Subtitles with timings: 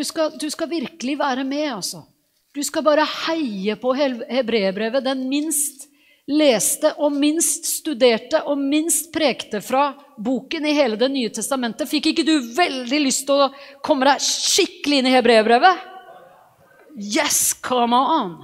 [0.00, 2.02] du skal, du skal virkelig være med, altså.
[2.56, 5.86] Du skal bare heie på He- hebreerbrevet, den minst
[6.30, 11.90] leste og minst studerte og minst prekte fra boken i hele Det nye testamentet.
[11.90, 13.50] Fikk ikke du veldig lyst til å
[13.86, 15.86] komme deg skikkelig inn i hebreerbrevet?
[17.00, 18.38] Yes, come on!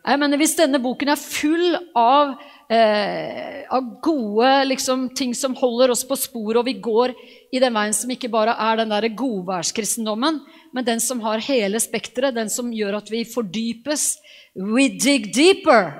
[0.00, 2.32] Jeg mener, Hvis denne boken er full av,
[2.72, 7.12] eh, av gode liksom, ting som holder oss på sporet, og vi går
[7.52, 10.40] i den veien som ikke bare er den der godværskristendommen,
[10.74, 14.12] men den som har hele spekteret, den som gjør at vi fordypes
[14.54, 15.92] We dig deeper!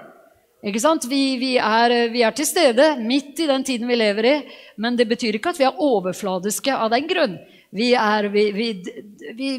[0.66, 1.06] Ikke sant?
[1.08, 4.34] Vi, vi, er, vi er til stede midt i den tiden vi lever i,
[4.76, 7.38] men det betyr ikke at vi er overfladiske av den grunn.
[7.70, 8.66] Vi, er, vi, vi,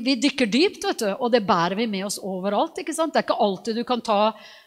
[0.03, 2.83] vi, dykker dypt, vet du, og det bærer vi med oss overalt.
[2.83, 3.15] ikke sant?
[3.15, 4.19] Det er ikke alltid du kan ta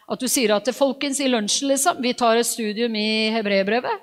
[0.05, 4.03] at du sier at folkens i lunsjen liksom, vi tar et studium i hebreerbrevet.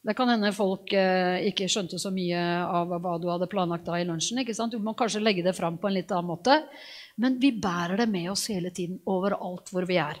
[0.00, 3.98] Det kan hende folk eh, ikke skjønte så mye av hva du hadde planlagt da
[4.00, 4.40] i lunsjen.
[4.40, 4.72] ikke sant?
[4.72, 6.56] Du må kanskje legge det fram på en litt annen måte.
[7.20, 10.16] Men vi bærer det med oss hele tiden, overalt hvor vi er.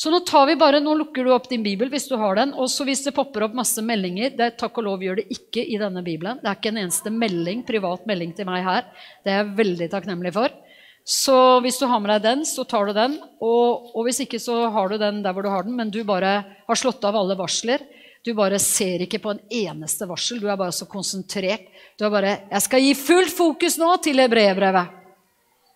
[0.00, 2.54] Så nå tar vi bare, nå lukker du opp din bibel hvis du har den.
[2.56, 5.66] Og så hvis det popper opp masse meldinger det, Takk og lov gjør det ikke
[5.68, 6.40] i denne bibelen.
[6.40, 8.88] Det er ikke en eneste melding, privat melding til meg her.
[9.20, 10.56] Det er jeg veldig takknemlig for.
[11.04, 13.20] Så hvis du har med deg den, så tar du den.
[13.44, 16.00] Og, og hvis ikke, så har du den der hvor du har den, men du
[16.08, 17.84] bare har slått av alle varsler.
[18.24, 20.40] Du bare ser ikke på en eneste varsel.
[20.42, 21.64] Du er bare så konsentrert.
[21.98, 24.88] Du er bare 'Jeg skal gi fullt fokus nå til hebreerbrevet'.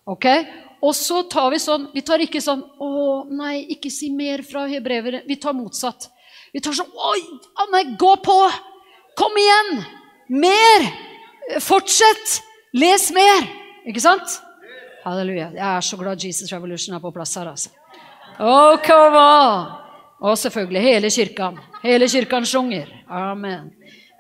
[0.06, 0.26] Ok?
[0.82, 4.66] Og så tar vi sånn Vi tar ikke sånn 'Å, nei, ikke si mer fra
[4.66, 5.26] hebreerbrevet'.
[5.26, 6.08] Vi tar motsatt.
[6.52, 7.20] Vi tar sånn 'Oi,
[7.56, 8.52] å nei, gå på!
[9.16, 9.84] Kom igjen!
[10.28, 10.92] Mer!
[11.60, 12.42] Fortsett!
[12.74, 13.48] Les mer!'
[13.86, 14.40] Ikke sant?
[15.04, 15.52] Halleluja.
[15.52, 17.70] Jeg er så glad Jesus Revolution er på plass her, altså.
[18.38, 19.83] Oh, come on!
[20.20, 21.51] Og selvfølgelig hele kirka.
[21.83, 22.91] Hele kirka sjunger.
[23.08, 23.73] Amen.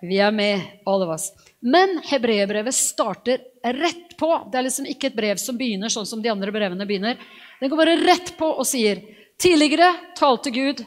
[0.02, 1.30] Vi er med, alle oss.
[1.60, 4.30] Men hebreerbrevet starter rett på.
[4.52, 7.16] Det er liksom ikke et brev som begynner sånn som de andre brevene begynner.
[7.60, 9.00] Den går bare rett på og sier
[9.34, 10.84] Tidligere talte Gud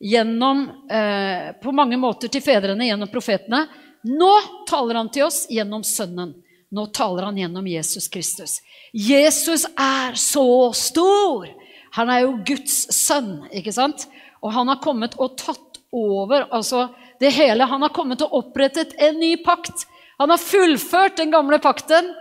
[0.00, 3.66] gjennom, eh, på mange måter til fedrene gjennom profetene.
[4.08, 4.30] Nå
[4.66, 6.32] taler han til oss gjennom Sønnen.
[6.72, 8.62] Nå taler han gjennom Jesus Kristus.
[8.94, 11.50] Jesus er så stor!
[11.92, 14.06] Han er jo Guds sønn, ikke sant?
[14.40, 16.88] Og han har kommet og tatt over altså
[17.20, 17.66] det hele.
[17.68, 19.86] Han har kommet og opprettet en ny pakt.
[20.20, 22.12] Han har fullført den gamle pakten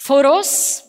[0.00, 0.82] for oss.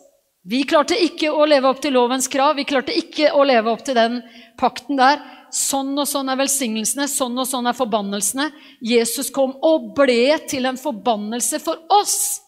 [0.43, 2.57] Vi klarte ikke å leve opp til lovens krav.
[2.57, 4.19] Vi klarte ikke å leve opp til den
[4.59, 5.21] pakten der.
[5.53, 8.49] Sånn og sånn er velsignelsene, sånn og sånn er forbannelsene.
[8.81, 12.41] Jesus kom og ble til en forbannelse for oss,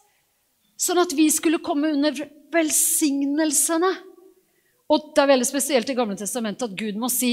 [0.74, 2.18] sånn at vi skulle komme under
[2.52, 3.92] velsignelsene.
[4.86, 7.32] Og det er veldig spesielt i Gamle testamentet at Gud må si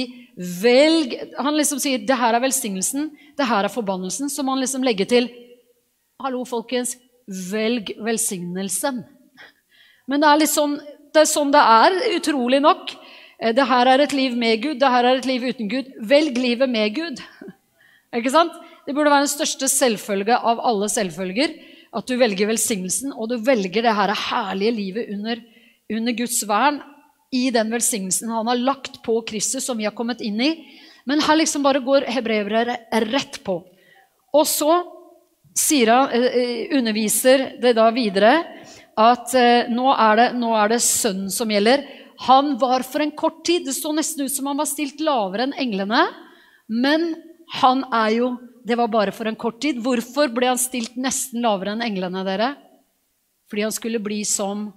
[0.61, 4.31] velg Han liksom sier det her er velsignelsen, det her er forbannelsen.
[4.31, 5.29] Så må han liksom legge til
[6.23, 6.95] Hallo, folkens.
[7.27, 9.03] Velg velsignelsen.
[10.09, 10.75] Men det er, litt sånn,
[11.13, 12.93] det er sånn det er, utrolig nok.
[13.55, 15.89] Det her er et liv med Gud, det her er et liv uten Gud.
[16.09, 17.21] Velg livet med Gud.
[18.17, 18.55] Ikke sant?
[18.83, 21.53] Det burde være den største selvfølge av alle selvfølger.
[21.93, 25.43] At du velger velsignelsen, og du velger det her herlige livet under,
[25.93, 26.81] under Guds vern
[27.33, 30.51] i den velsignelsen han har lagt på Kristus, som vi har kommet inn i.
[31.09, 32.77] Men her liksom bare går hebreere
[33.09, 33.57] rett på.
[34.33, 34.75] Og så
[35.57, 36.13] sier han,
[36.77, 38.35] underviser det da videre
[38.97, 39.33] at
[39.73, 41.83] nå er, det, nå er det sønnen som gjelder.
[42.27, 45.47] Han var for en kort tid Det så nesten ut som han var stilt lavere
[45.47, 46.05] enn englene.
[46.69, 47.09] Men
[47.59, 48.33] han er jo
[48.63, 49.81] Det var bare for en kort tid.
[49.83, 52.53] Hvorfor ble han stilt nesten lavere enn englene, dere?
[53.51, 54.69] Fordi han skulle bli som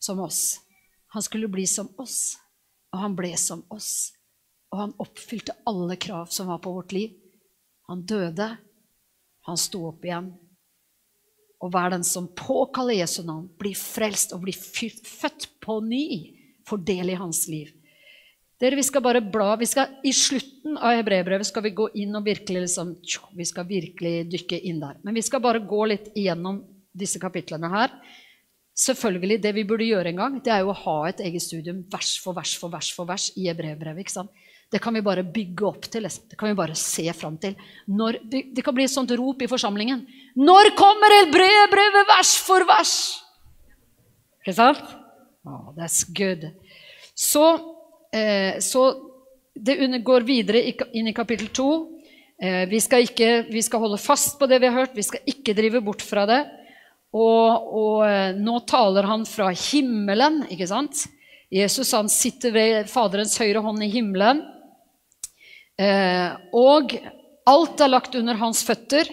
[0.00, 0.60] som oss.
[1.14, 2.38] Han skulle bli som oss,
[2.94, 4.12] og han ble som oss.
[4.70, 7.16] Og han oppfylte alle krav som var på vårt liv.
[7.90, 8.46] Han døde,
[9.46, 10.30] han sto opp igjen.
[11.60, 16.04] Og hver den som påkaller Jesu navn, blir frelst og blir født på ny,
[16.68, 17.74] får del i hans liv.
[18.60, 22.14] Dere, vi skal bare bla, vi skal, I slutten av hebreerbrevet skal vi gå inn
[22.16, 22.94] og virkelig liksom,
[23.36, 24.98] vi skal virkelig dykke inn der.
[25.02, 26.60] Men vi skal bare gå litt igjennom
[26.92, 27.94] disse kapitlene her.
[28.74, 31.84] Selvfølgelig, Det vi burde gjøre en gang, det er jo å ha et eget studium
[31.90, 34.28] vers for vers for vers for vers i Hebrevbrevet.
[34.70, 36.02] Det kan vi bare bygge opp til.
[36.02, 37.56] Det kan vi bare se fram til.
[37.88, 40.06] Når, det kan bli et sånt rop i forsamlingen.
[40.36, 42.94] Når kommer Hebrevbrevet vers for vers?
[44.40, 44.80] Ikke sant?
[45.44, 46.46] Oh, that's good.
[47.14, 47.44] Så,
[48.14, 48.94] eh, så
[49.54, 49.76] det
[50.06, 50.62] går videre
[50.94, 51.98] inn i kapittel to.
[52.40, 54.96] Eh, vi, vi skal holde fast på det vi har hørt.
[54.96, 56.44] Vi skal ikke drive bort fra det.
[57.10, 61.06] Og, og, nå taler han fra himmelen, ikke sant?
[61.50, 64.44] Jesus han sitter ved Faderens høyre hånd i himmelen.
[65.80, 66.94] Eh, og
[67.50, 69.10] alt er lagt under hans føtter.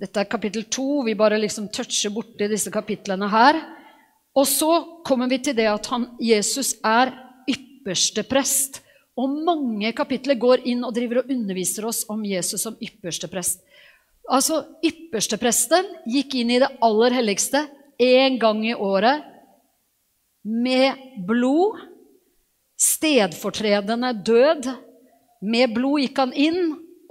[0.00, 1.02] Dette er kapittel to.
[1.04, 3.60] Vi bare liksom toucher borti disse kapitlene her.
[4.32, 4.70] Og så
[5.04, 7.12] kommer vi til det at han, Jesus er
[7.50, 8.80] ypperste prest.
[9.20, 13.60] Og mange kapitler går inn og driver og underviser oss om Jesus som ypperste prest.
[14.30, 17.64] Altså, Ypperstepresten gikk inn i det aller helligste
[18.02, 19.24] én gang i året
[20.42, 20.94] med
[21.26, 21.80] blod.
[22.78, 24.70] Stedfortredende død.
[25.42, 26.62] Med blod gikk han inn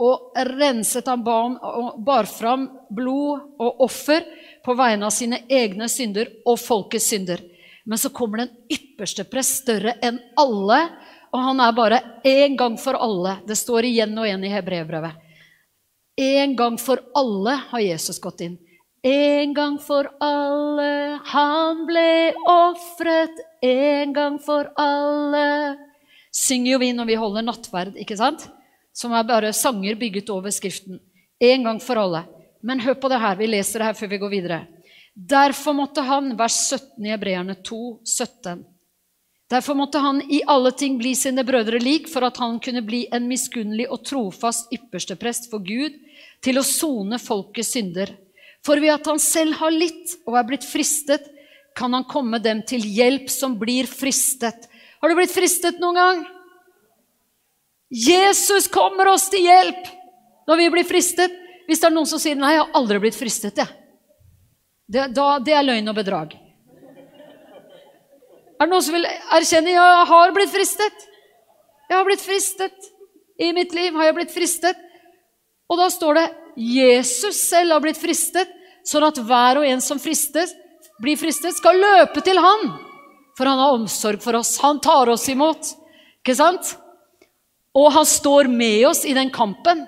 [0.01, 4.25] og renset han barn, og bar fram blod og offer
[4.65, 7.43] på vegne av sine egne synder og folkets synder.
[7.85, 10.79] Men så kommer den ypperste prest, større enn alle,
[11.31, 13.37] og han er bare én gang for alle.
[13.47, 15.30] Det står igjen og igjen i Hebrevbrevet.
[16.21, 18.57] En gang for alle har Jesus gått inn.
[19.01, 23.39] En gang for alle, han ble ofret.
[23.65, 25.77] En gang for alle.
[26.29, 28.45] Synger jo vi når vi holder nattverd, ikke sant?
[28.93, 30.99] Som er bare sanger bygget over Skriften.
[31.41, 32.27] En gang for alle.
[32.61, 33.39] Men hør på det her.
[33.39, 34.59] Vi leser det her før vi går videre.
[35.15, 38.61] Derfor måtte han, vers 17 i Hebreerne 2, 17.
[39.51, 43.01] Derfor måtte han i alle ting bli sine brødre lik, for at han kunne bli
[43.11, 45.97] en miskunnelig og trofast yppersteprest for Gud,
[46.43, 48.11] til å sone folkets synder.
[48.65, 51.25] For ved at han selv har litt og er blitt fristet,
[51.77, 54.67] kan han komme dem til hjelp som blir fristet.
[55.01, 56.23] Har du blitt fristet noen gang?
[57.91, 59.87] Jesus kommer oss til hjelp
[60.47, 61.33] når vi blir fristet.
[61.67, 63.67] Hvis det er noen som sier 'nei, jeg har aldri blitt fristet', jeg.
[64.91, 66.33] Det, da, det er løgn og bedrag.
[68.59, 71.07] Er det noen som vil erkjenne 'jeg har blitt fristet'?
[71.89, 72.91] Jeg har blitt fristet.
[73.39, 74.77] I mitt liv har jeg blitt fristet.
[75.71, 76.27] Og da står det
[76.59, 78.51] 'Jesus selv har blitt fristet',
[78.83, 80.51] sånn at hver og en som fristes,
[81.01, 82.65] blir fristet, skal løpe til han.
[83.37, 84.57] For han har omsorg for oss.
[84.61, 85.71] Han tar oss imot.
[86.21, 86.75] Ikke sant?
[87.73, 89.87] Og han står med oss i den kampen.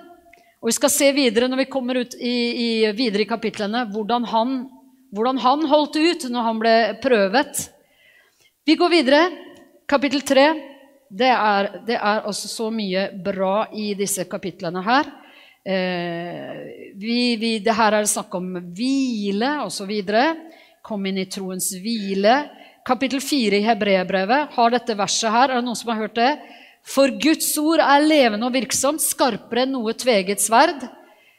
[0.62, 4.24] Og Vi skal se videre når vi kommer ut i, i, videre i kapitlene, hvordan
[4.24, 4.54] han,
[5.12, 7.66] hvordan han holdt ut når han ble prøvet.
[8.64, 9.24] Vi går videre.
[9.86, 10.46] Kapittel tre.
[11.14, 15.12] Det er, det er også så mye bra i disse kapitlene her.
[15.64, 19.92] Eh, vi, vi, det her er snakk om hvile osv.
[20.84, 22.42] Kom inn i troens hvile.
[22.84, 25.48] Kapittel 4 i Hebreerbrevet har dette verset her.
[25.48, 26.34] Er det noen som har hørt det?
[26.84, 30.84] For Guds ord er levende og virksomt, skarpere enn noe tveget sverd.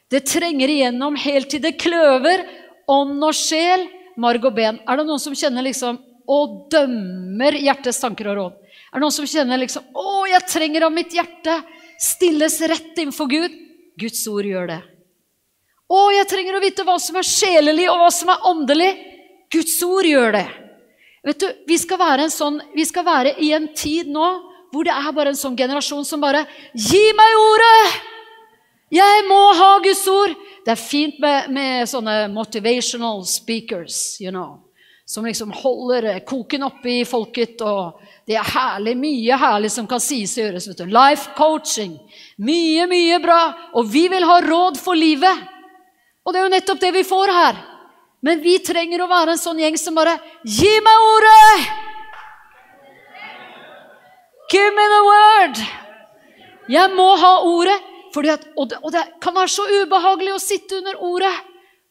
[0.09, 2.41] Det trenger igjennom helt til det kløver
[2.89, 3.85] ånd og sjel,
[4.21, 4.79] marg og ben.
[4.89, 8.57] Er det noen som kjenner liksom og dømmer hjertets tanker og råd?
[8.89, 11.59] Er det noen som kjenner liksom Å, jeg trenger av mitt hjerte
[12.01, 13.61] stilles rett innenfor Gud?
[13.99, 14.81] Guds ord gjør det.
[15.85, 18.91] Å, jeg trenger å vite hva som er sjelelig, og hva som er åndelig.
[19.53, 20.47] Guds ord gjør det.
[21.25, 24.27] Vet du, Vi skal være, sånn, vi skal være i en tid nå
[24.73, 26.43] hvor det er bare en sånn generasjon som bare
[26.73, 28.01] Gi meg ordet!
[28.93, 30.35] Jeg må ha Guds ord!
[30.65, 34.65] Det er fint med, med sånne motivational speakers, you know,
[35.05, 37.61] som liksom holder koken oppe i folket.
[37.61, 40.67] og Det er herlig, mye herlig som kan sies og gjøres.
[40.67, 40.89] vet du.
[40.89, 41.93] Life coaching.
[42.41, 43.41] Mye, mye bra.
[43.77, 45.43] Og vi vil ha råd for livet.
[46.25, 47.59] Og det er jo nettopp det vi får her.
[48.25, 51.65] Men vi trenger å være en sånn gjeng som bare Gi meg ordet!
[54.49, 55.61] Give me the word!
[56.69, 57.81] Jeg må ha ordet.
[58.15, 61.33] At, og, det, og, det, kan være så ubehagelig å sitte under ordet.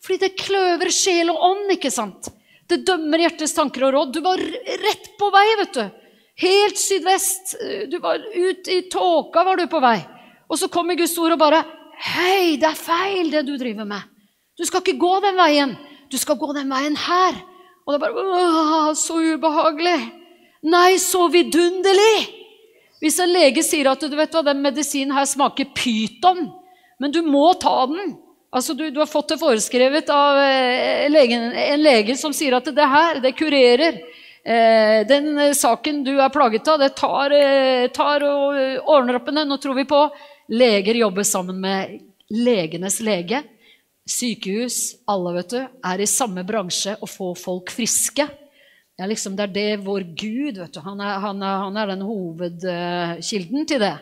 [0.03, 2.31] Fordi det kløver sjel og ånd, ikke sant?
[2.67, 4.15] Det dømmer hjertets tanker og råd.
[4.17, 5.85] Du var rett på vei, vet du.
[6.41, 7.55] Helt sydvest.
[7.91, 9.99] Du var ut i tåka var du på vei.
[10.51, 11.63] Og så kommer Guds ord og bare
[12.05, 14.03] Hei, det er feil, det du driver med.
[14.59, 15.77] Du skal ikke gå den veien.
[16.11, 17.39] Du skal gå den veien her.
[17.85, 19.99] Og det er bare Åh, så ubehagelig.
[20.65, 22.27] Nei, så vidunderlig.
[23.03, 26.47] Hvis en lege sier at du vet hva, den medisinen her smaker pyton,
[27.03, 28.15] men du må ta den
[28.55, 32.69] Altså, du, du har fått det foreskrevet av eh, legen, en lege som sier at
[32.71, 33.97] det her, det kurerer.
[34.45, 39.29] Eh, den eh, saken du er plaget av, det tar, eh, tar og ordner opp
[39.31, 39.45] i det.
[39.49, 40.01] Nå tror vi på
[40.53, 41.99] leger jobber sammen med
[42.29, 43.41] legenes lege.
[44.05, 48.27] Sykehus, alle vet du, er i samme bransje å få folk friske.
[49.01, 51.89] Ja, liksom, det er det vår Gud vet du, Han er, han er, han er
[51.95, 53.97] den hovedkilden til det.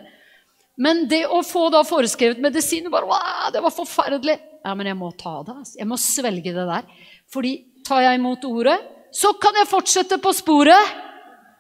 [0.83, 4.37] Men det å få da foreskrevet medisin bare, wow, Det var forferdelig.
[4.63, 5.55] Ja, men jeg må ta det.
[5.63, 5.79] Altså.
[5.79, 6.91] Jeg må svelge det der.
[7.33, 7.55] Fordi
[7.87, 8.77] tar jeg imot ordet,
[9.13, 10.93] så kan jeg fortsette på sporet.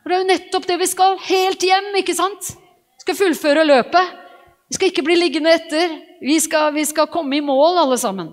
[0.02, 1.18] For det er jo nettopp det vi skal.
[1.28, 2.54] Helt hjem, ikke sant?
[2.56, 4.18] Vi skal fullføre løpet.
[4.72, 5.98] Vi skal ikke bli liggende etter.
[6.22, 8.32] Vi skal, vi skal komme i mål, alle sammen.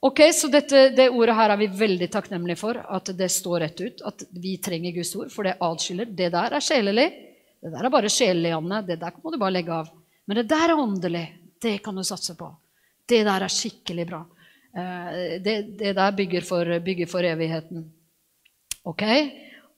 [0.00, 3.80] Ok, Så dette, det ordet her er vi veldig takknemlige for, at det står rett
[3.80, 4.02] ut.
[4.06, 6.08] At vi trenger Guds ord, for det atskiller.
[6.08, 7.06] Det der er sjelelig.
[7.60, 8.82] Det der er bare sjelelig, Anne.
[8.86, 9.88] Det der må du bare legge av.
[10.28, 11.24] Men det der er åndelig.
[11.60, 12.48] Det kan du satse på.
[13.08, 14.20] Det der er skikkelig bra.
[14.76, 17.88] Eh, det, det der bygger for, bygger for evigheten.
[18.84, 19.02] Ok?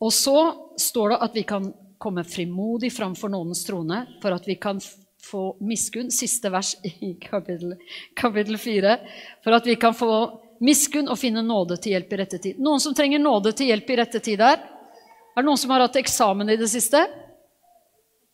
[0.03, 0.37] Og så
[0.79, 4.81] står det at vi kan komme frimodig framfor nådens trone for at vi kan
[5.23, 6.11] få miskunn.
[6.11, 7.77] Siste vers i kapittel,
[8.15, 8.97] kapittel 4.
[9.45, 10.11] For at vi kan få
[10.63, 12.59] miskunn og finne nåde til hjelp i rette tid.
[12.63, 14.63] Noen som trenger nåde til hjelp i rette tid her?
[15.33, 17.01] Er det noen som har hatt eksamen i det siste?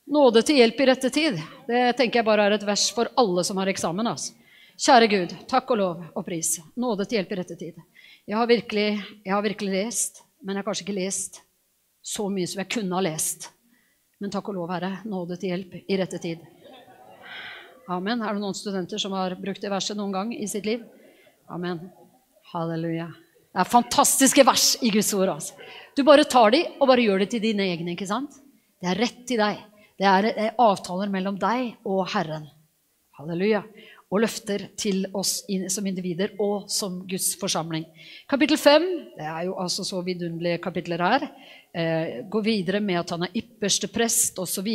[0.09, 1.37] Nåde til hjelp i rette tid.
[1.69, 4.09] Det tenker jeg bare er et vers for alle som har eksamen.
[4.09, 4.33] altså.
[4.79, 6.55] Kjære Gud, takk og lov og pris.
[6.79, 7.79] Nåde til hjelp i rette tid.
[8.29, 8.89] Jeg har virkelig,
[9.25, 11.41] jeg har virkelig lest, men jeg har kanskje ikke lest
[12.05, 13.51] så mye som jeg kunne ha lest.
[14.19, 16.43] Men takk og lov, Herre, nåde til hjelp i rette tid.
[17.89, 18.21] Amen.
[18.21, 20.83] Er det noen studenter som har brukt det verset noen gang i sitt liv?
[21.49, 21.81] Amen.
[22.53, 23.09] Halleluja.
[23.49, 25.33] Det er fantastiske vers i Guds ord.
[25.37, 25.57] Altså.
[25.97, 27.95] Du bare tar de og bare gjør det til dine egne.
[27.95, 28.37] ikke sant?
[28.79, 29.63] Det er rett til deg.
[29.99, 32.45] Det er, er avtaler mellom deg og Herren.
[33.19, 33.65] Halleluja.
[34.09, 37.85] Og løfter til oss som individer og som Guds forsamling.
[38.31, 38.87] Kapittel 5
[39.19, 41.27] det er jo altså så vidunderlige kapitler her.
[41.77, 44.69] Eh, går videre med at han er ypperste prest osv.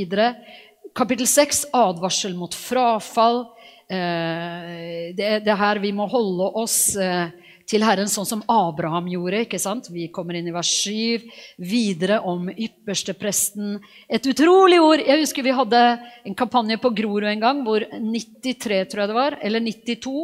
[0.94, 3.48] Kapittel 6 advarsel mot frafall.
[3.90, 7.34] Eh, det, det her vi må holde oss eh,
[7.70, 9.44] til Herren sånn som Abraham gjorde.
[9.46, 9.90] ikke sant?
[9.92, 11.26] Vi kommer inn i vers 7.
[11.58, 13.78] Videre om ypperstepresten.
[14.10, 15.04] Et utrolig ord!
[15.04, 15.82] Jeg husker vi hadde
[16.26, 20.16] en kampanje på Grorud en gang hvor 93 tror jeg det var, eller 92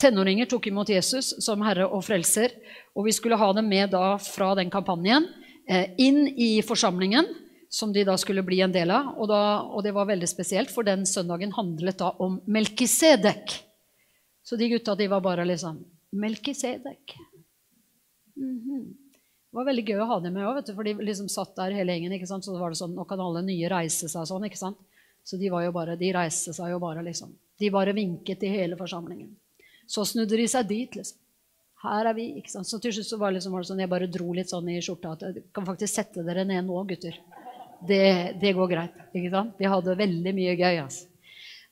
[0.00, 2.54] tenåringer tok imot Jesus som herre og frelser.
[2.96, 5.28] Og vi skulle ha dem med da fra den kampanjen
[5.68, 7.28] eh, inn i forsamlingen.
[7.68, 9.10] Som de da skulle bli en del av.
[9.20, 13.58] Og, da, og det var veldig spesielt, for den søndagen handlet da om Melkisedek.
[14.40, 17.18] Så de gutta de var bare liksom Melkisedek.
[18.36, 18.84] Mm -hmm.
[19.48, 21.92] Det var veldig gøy å ha dem med òg, for de liksom satt der hele
[21.92, 22.12] gjengen.
[22.12, 22.44] ikke sant?
[22.44, 24.44] Så var det sånn, Nå kan alle nye reise seg sånn.
[24.44, 24.78] ikke sant?
[25.24, 27.32] Så de var jo bare, de reiste seg jo bare, liksom.
[27.58, 29.36] De bare vinket til hele forsamlingen.
[29.86, 31.18] Så snudde de seg dit, liksom.
[31.82, 32.38] Her er vi.
[32.38, 32.66] ikke sant?
[32.66, 34.80] Så til slutt så var, liksom, var det sånn, jeg bare dro litt sånn i
[34.82, 37.18] skjorta at jeg kan faktisk sette dere ned nå, gutter.
[37.88, 38.96] Det, det går greit.
[39.14, 39.54] ikke sant?
[39.58, 40.76] De hadde veldig mye gøy.
[40.82, 41.06] altså.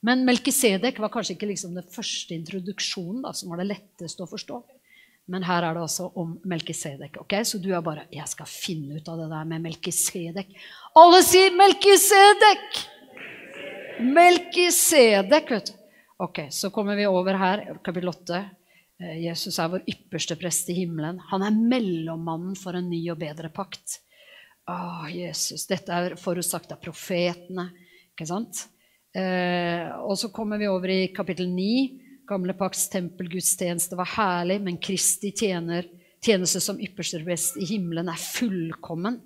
[0.05, 4.31] Men Melkisedek var kanskje ikke liksom den første introduksjonen da, som var det letteste å
[4.31, 4.61] forstå.
[5.33, 7.17] Men her er det altså om Melkisedek.
[7.25, 7.43] Okay?
[7.45, 10.55] Så du er bare 'Jeg skal finne ut av det der med Melkisedek'.
[10.95, 12.87] Alle sier 'Melkisedek'!
[14.01, 15.73] Melkisedek, vet du.
[16.19, 18.51] Ok, Så kommer vi over her, kapittel 8.
[19.01, 21.19] Eh, Jesus er vår ypperste prest i himmelen.
[21.31, 24.01] Han er mellommannen for en ny og bedre pakt.
[24.69, 27.71] Å, Jesus, Dette er forutsagt av profetene.
[28.17, 28.69] ikke sant?
[29.17, 31.71] Eh, og så kommer vi over i kapittel 9.
[32.29, 35.87] Gamle pakts tempelgudstjeneste var herlig, men Kristi tjener,
[36.25, 39.21] tjeneste som ypperste best i himmelen er fullkommen.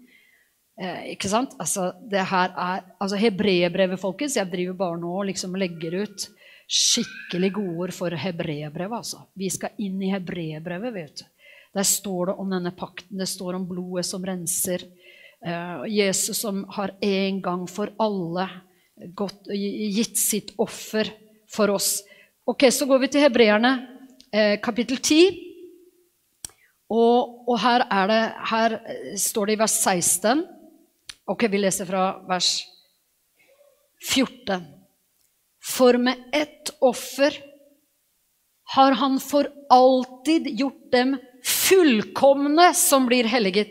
[0.81, 1.57] Eh, ikke sant?
[1.61, 4.39] Altså, det her er, altså Hebreerbrevet, folkens.
[4.39, 6.29] Jeg driver bare nå liksom legger ut
[6.71, 9.03] skikkelig gode ord for hebreerbrevet.
[9.03, 9.25] Altså.
[9.35, 11.27] Vi skal inn i hebreerbrevet, vet du.
[11.75, 13.19] Der står det om denne pakten.
[13.19, 14.87] Det står om blodet som renser.
[15.43, 18.47] Eh, Jesus som har en gang for alle
[19.14, 21.11] gått, gitt sitt offer
[21.50, 22.02] for oss.
[22.47, 23.73] Ok, Så går vi til hebreerne,
[24.33, 25.47] eh, kapittel 10.
[26.90, 28.78] Og, og her, det, her,
[29.16, 30.40] står det i vers 16
[31.30, 32.64] Ok, vi leser fra vers
[34.02, 34.64] 14.
[35.62, 37.37] For med ett offer
[38.75, 41.14] har han for alltid gjort dem
[41.45, 43.71] fullkomne som blir helliget.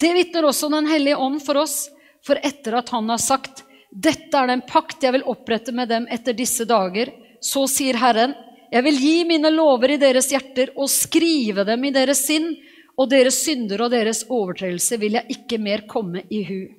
[0.00, 1.88] Det vitner også Den hellige ånd for oss.
[2.22, 6.06] For etter at han har sagt, 'Dette er den pakt jeg vil opprette med dem
[6.10, 7.12] etter disse dager',
[7.42, 8.34] så sier Herren,
[8.72, 12.54] 'Jeg vil gi mine lover i deres hjerter og skrive dem i deres sinn',
[12.96, 16.72] 'og deres synder og deres overtredelser vil jeg ikke mer komme i hu'.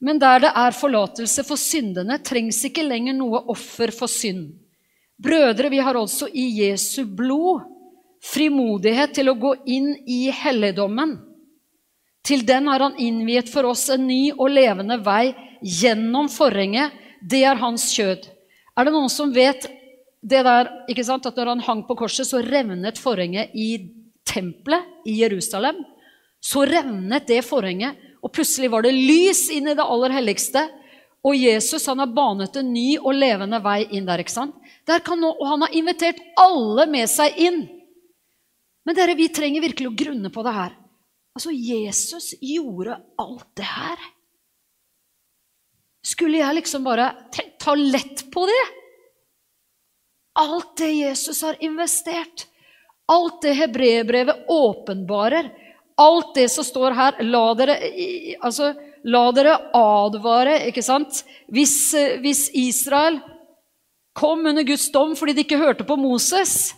[0.00, 4.52] Men der det er forlatelse for syndene, trengs ikke lenger noe offer for synd.
[5.18, 7.64] Brødre, vi har altså i Jesu blod
[8.22, 11.16] frimodighet til å gå inn i helligdommen
[12.26, 15.30] til den har han innviet for oss en ny og levende vei
[15.62, 16.94] gjennom forhenget.
[17.22, 18.26] Det er hans kjød.
[18.76, 19.68] Er det noen som vet
[20.26, 23.68] det der, ikke sant, at når han hang på korset, så revnet forhenget i
[24.26, 25.78] tempelet i Jerusalem?
[26.42, 30.64] Så revnet det forhenget, og plutselig var det lys inn i det aller helligste.
[31.26, 34.22] Og Jesus han har banet en ny og levende vei inn der.
[34.22, 34.54] ikke sant?
[34.86, 37.62] Der nå, og han har invitert alle med seg inn.
[38.86, 40.74] Men dere, vi trenger virkelig å grunne på det her.
[41.36, 44.04] Altså, Jesus gjorde alt det her.
[46.06, 47.10] Skulle jeg liksom bare
[47.60, 48.62] ta lett på det?
[50.40, 52.46] Alt det Jesus har investert,
[53.12, 55.50] alt det hebreerbrevet åpenbarer,
[55.96, 57.76] alt det som står her La dere,
[58.40, 58.72] altså,
[59.04, 61.22] la dere advare, ikke sant?
[61.52, 61.76] Hvis,
[62.24, 63.20] hvis Israel
[64.16, 66.72] kom under Guds dom fordi de ikke hørte på Moses,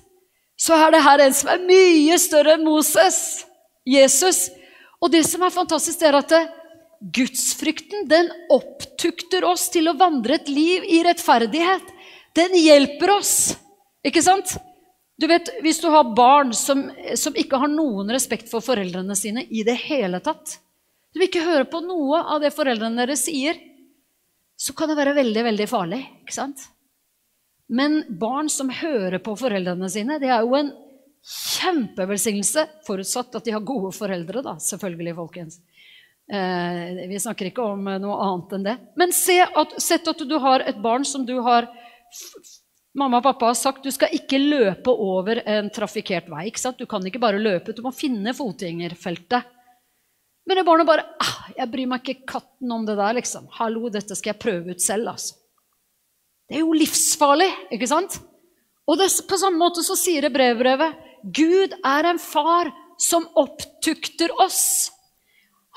[0.58, 3.47] så er det her en som er mye større enn Moses.
[3.88, 4.48] Jesus.
[5.00, 6.34] Og det som er fantastisk, er at
[7.00, 11.92] gudsfrykten den opptukter oss til å vandre et liv i rettferdighet.
[12.36, 13.34] Den hjelper oss.
[14.06, 14.56] Ikke sant?
[15.18, 19.42] Du vet, Hvis du har barn som, som, ikke har noen respekt for foreldrene sine
[19.50, 20.60] i det hele tatt
[21.10, 23.58] Du vil ikke høre på noe av det foreldrene deres sier.
[24.58, 26.02] Så kan det være veldig, veldig farlig.
[26.22, 26.66] ikke sant?
[27.68, 30.70] Men barn som hører på foreldrene sine, det er jo en
[31.24, 32.66] kjempevelsignelse.
[32.86, 35.58] Forutsatt at de har gode foreldre, da, selvfølgelig, folkens.
[36.28, 38.76] Eh, vi snakker ikke om noe annet enn det.
[39.00, 41.70] Men se at, sett at du har et barn som du har
[42.98, 46.48] Mamma og pappa har sagt du skal ikke løpe over en trafikkert vei.
[46.48, 46.80] ikke sant?
[46.80, 49.52] Du kan ikke bare løpe, du må finne fotgjengerfeltet.
[50.48, 53.46] Men det barnet bare ah, 'Jeg bryr meg ikke katten om det der, liksom.
[53.60, 55.36] Hallo, dette skal jeg prøve ut selv', altså.
[56.48, 58.16] Det er jo livsfarlig, ikke sant?
[58.88, 64.32] Og det, på samme måte så sier det brevbrevet Gud er en far som opptukter
[64.42, 64.90] oss.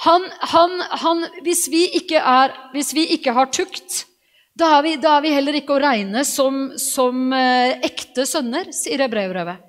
[0.06, 1.86] Han, han, han, hvis, vi
[2.18, 4.06] er, hvis, vi ikke har tukt,
[4.58, 8.72] da er vi, da er vi heller ikke å regne som, som eh, ekte sønner,
[8.74, 9.62] sier Hebrevbrevet.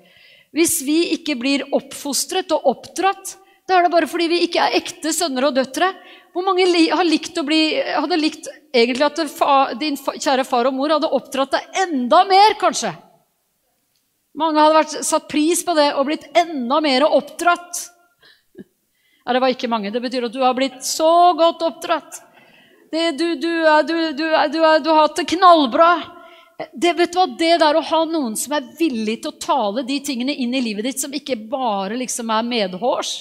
[0.53, 3.37] Hvis vi ikke blir oppfostret og oppdratt,
[3.69, 5.87] da er det bare fordi vi ikke er ekte sønner og døtre.
[6.33, 11.53] Hvor mange likt bli, hadde likt egentlig at din kjære far og mor hadde oppdratt
[11.55, 12.91] deg enda mer, kanskje?
[14.39, 17.83] Mange hadde vært, satt pris på det og blitt enda mer oppdratt.
[19.23, 19.91] Ja, det var ikke mange.
[19.93, 22.17] Det betyr at du har blitt så godt oppdratt.
[22.93, 23.51] Det, du, du,
[23.87, 25.91] du, du, har hatt det knallbra.
[26.73, 29.85] Det, vet du hva, det der å ha noen som er villig til å tale
[29.87, 33.15] de tingene inn i livet ditt, som ikke bare liksom er medhårs,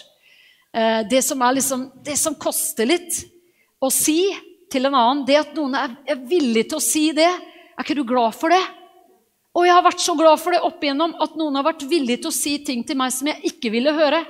[0.76, 3.22] eh, det som, er liksom, det som koster litt
[3.80, 4.28] å si
[4.72, 5.96] til en annen, det at noen er,
[6.28, 8.62] villig til å si det, er ikke du glad for det?
[9.52, 12.22] Og jeg har vært så glad for det opp igjennom at noen har vært villige
[12.22, 14.22] til å si ting til meg som jeg ikke ville høre.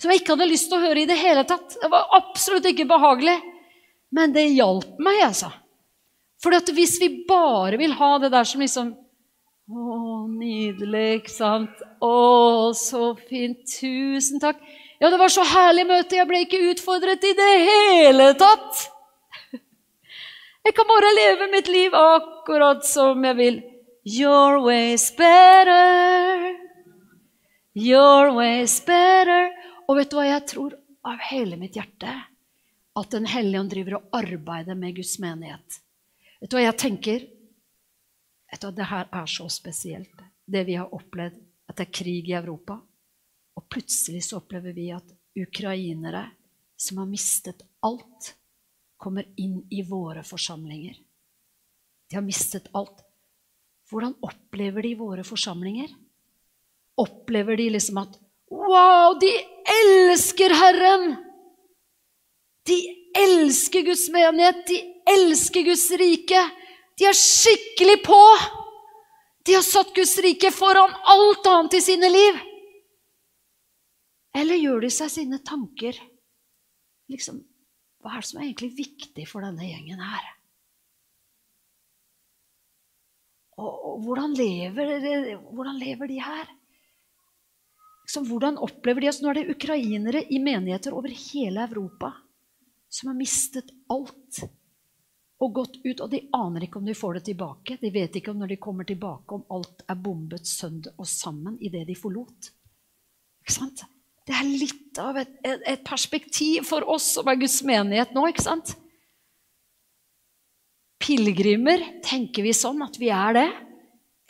[0.00, 1.74] Som jeg ikke hadde lyst til å høre i det hele tatt.
[1.82, 3.36] Det var absolutt ikke behagelig.
[4.14, 5.50] Men det hjalp meg, altså.
[6.40, 8.94] For hvis vi bare vil ha det der som liksom
[9.70, 11.82] Å, nydelig, ikke sant?
[12.02, 12.14] Å,
[12.74, 13.60] så fint.
[13.70, 14.58] Tusen takk.
[14.98, 16.16] Ja, det var så herlig møte.
[16.18, 18.86] Jeg ble ikke utfordret i det hele tatt.
[20.66, 23.60] Jeg kan bare leve mitt liv akkurat som jeg vil.
[24.02, 26.56] Your way's better.
[27.74, 29.50] Your way's better.
[29.88, 32.14] Og vet du hva jeg tror av hele mitt hjerte?
[32.96, 35.80] At Den hellige ånd driver og arbeider med Guds menighet.
[36.40, 37.26] Vet du hva jeg tenker?
[38.48, 41.36] Vet du hva, Det her er så spesielt, det vi har opplevd.
[41.68, 42.80] At det er krig i Europa.
[43.56, 46.24] Og plutselig så opplever vi at ukrainere
[46.80, 48.32] som har mistet alt,
[48.96, 50.96] kommer inn i våre forsamlinger.
[52.08, 53.04] De har mistet alt.
[53.90, 55.90] Hvordan opplever de våre forsamlinger?
[57.00, 58.18] Opplever de liksom at
[58.50, 59.30] Wow, de
[59.82, 61.12] elsker Herren!
[62.66, 62.78] De
[63.18, 64.78] elsker Guds menighet, de
[65.10, 66.42] elsker Guds rike.
[66.98, 68.20] De er skikkelig på!
[69.46, 72.40] De har satt Guds rike foran alt annet i sine liv.
[74.36, 75.96] Eller gjør de seg sine tanker
[77.10, 77.40] liksom,
[78.00, 80.28] Hva er det som er egentlig viktig for denne gjengen her?
[83.60, 86.48] Og, hvordan, lever, hvordan, lever, de her?
[88.08, 89.20] Så hvordan opplever de oss?
[89.22, 92.14] Nå er det ukrainere i menigheter over hele Europa
[92.90, 94.40] som har mistet alt
[95.40, 96.00] og gått ut.
[96.00, 97.78] Og de aner ikke om de får det tilbake.
[97.80, 101.56] De vet ikke om når de kommer tilbake, om alt er bombet sønder og sammen
[101.60, 102.50] i det de forlot.
[103.44, 103.84] Ikke sant?
[104.26, 108.26] Det er litt av et, et perspektiv for oss som er Guds menighet nå.
[108.30, 108.74] ikke sant?
[111.00, 111.82] Pilegrimer?
[112.04, 113.48] Tenker vi sånn at vi er det?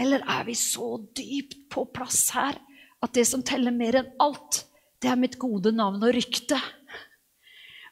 [0.00, 2.56] Eller er vi så dypt på plass her
[3.00, 4.64] at det som teller mer enn alt,
[5.00, 6.58] det er mitt gode navn og rykte?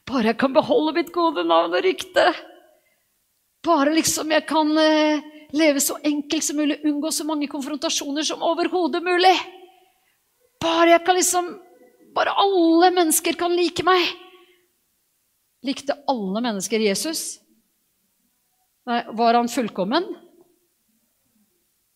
[0.08, 2.30] Bare jeg kan beholde mitt gode navn og rykte.
[3.64, 5.24] Bare liksom jeg kan eh,
[5.56, 9.36] leve så enkelt som mulig, unngå så mange konfrontasjoner som overhodet mulig.
[10.62, 11.56] Bare jeg kan liksom
[12.16, 14.08] Bare alle mennesker kan like meg.
[15.62, 17.36] Likte alle mennesker Jesus?
[18.88, 20.04] Nei, var han fullkommen?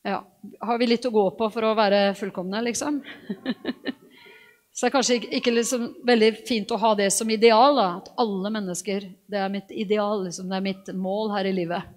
[0.03, 0.29] Ja.
[0.61, 2.99] Har vi litt å gå på for å være fullkomne, liksom?
[4.73, 7.77] Så det er kanskje ikke liksom veldig fint å ha det som ideal.
[7.77, 7.87] Da.
[8.01, 10.49] At alle mennesker Det er mitt ideal, liksom.
[10.49, 11.89] det er mitt mål her i livet.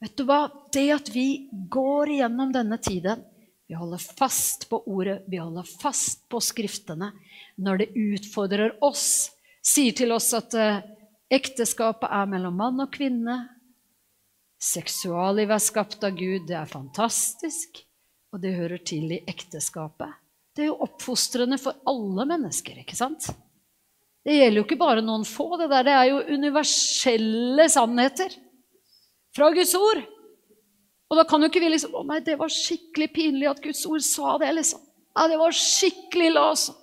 [0.00, 0.46] Vet du hva?
[0.72, 3.24] Det at vi går igjennom denne tiden
[3.68, 7.10] Vi holder fast på ordet, vi holder fast på Skriftene.
[7.60, 9.28] Når det utfordrer oss,
[9.60, 10.80] sier til oss at uh,
[11.28, 13.42] ekteskapet er mellom mann og kvinne,
[14.58, 16.48] Seksuallivet er skapt av Gud.
[16.48, 17.82] Det er fantastisk,
[18.34, 20.16] og det hører til i ekteskapet.
[20.56, 23.28] Det er jo oppfostrende for alle mennesker, ikke sant?
[24.26, 25.52] Det gjelder jo ikke bare noen få.
[25.60, 28.34] Det der det er jo universelle sannheter
[29.36, 30.02] fra Guds ord.
[31.08, 33.86] Og da kan jo ikke vi liksom Å nei, det var skikkelig pinlig at Guds
[33.88, 34.82] ord sa det, liksom.
[35.14, 36.74] Ja, det var skikkelig altså.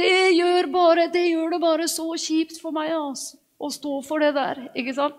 [0.00, 4.24] Det gjør, bare, det gjør det bare så kjipt for meg altså, å stå for
[4.24, 4.62] det der.
[4.78, 5.18] Ikke sant?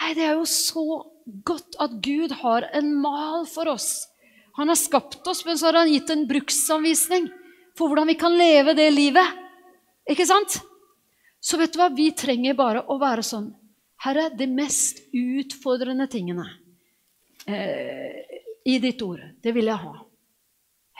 [0.00, 0.84] Nei, det er jo så
[1.44, 4.08] godt at Gud har en mal for oss.
[4.56, 7.28] Han har skapt oss, men så har han gitt en bruksanvisning
[7.78, 9.38] for hvordan vi kan leve det livet.
[10.10, 10.58] Ikke sant?
[11.40, 11.88] Så vet du hva?
[11.94, 13.52] Vi trenger bare å være sånn
[14.00, 16.46] Herre, de mest utfordrende tingene
[17.44, 19.92] eh, i ditt ord, det vil jeg ha.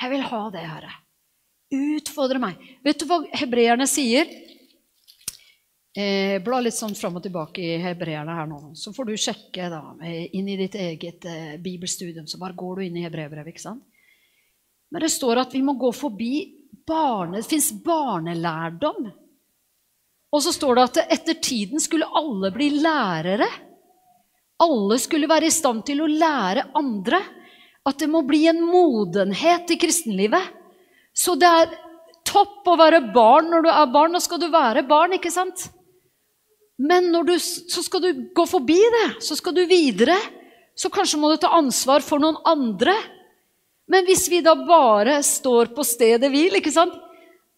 [0.02, 0.92] Jeg vil ha det, Herre.
[1.96, 2.60] Utfordre meg.
[2.84, 4.28] Vet du hva hebreerne sier?
[5.90, 8.60] Eh, bla litt sånn fram og tilbake i hebreerne her nå.
[8.78, 12.28] Så får du sjekke da, inn i ditt eget eh, bibelstudium.
[12.30, 13.50] Så bare går du inn i hebreerbrevet.
[13.50, 13.82] ikke sant?
[14.90, 16.34] Men det står at vi må gå forbi
[16.86, 17.40] barne...
[17.40, 19.10] Det fins barnelærdom.
[20.30, 23.48] Og så står det at etter tiden skulle alle bli lærere.
[24.62, 27.18] Alle skulle være i stand til å lære andre.
[27.86, 30.54] At det må bli en modenhet i kristenlivet.
[31.10, 31.76] Så det er
[32.26, 34.14] topp å være barn når du er barn.
[34.14, 35.66] Nå skal du være barn, ikke sant?
[36.80, 39.06] Men du, så skal du gå forbi det.
[39.20, 40.16] Så skal du videre.
[40.74, 42.94] Så kanskje må du ta ansvar for noen andre.
[43.90, 46.94] Men hvis vi da bare står på stedet hvil, ikke sant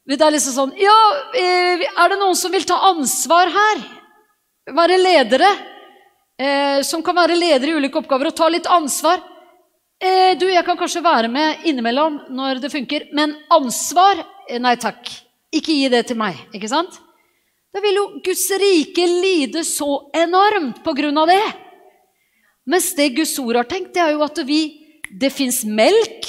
[0.08, 0.94] Det er liksom sånn Ja,
[1.36, 3.82] eh, er det noen som vil ta ansvar her?
[4.72, 5.50] Være ledere?
[6.40, 9.20] Eh, som kan være ledere i ulike oppgaver og ta litt ansvar?
[10.02, 14.24] Eh, du, jeg kan kanskje være med innimellom når det funker, men ansvar?
[14.48, 15.12] Eh, nei takk.
[15.54, 16.40] Ikke gi det til meg.
[16.56, 16.96] Ikke sant?
[17.72, 21.44] Da vil jo Guds rike lide så enormt på grunn av det.
[22.68, 24.60] Mens det Guds ord har tenkt, det er jo at vi,
[25.08, 26.28] det fins melk,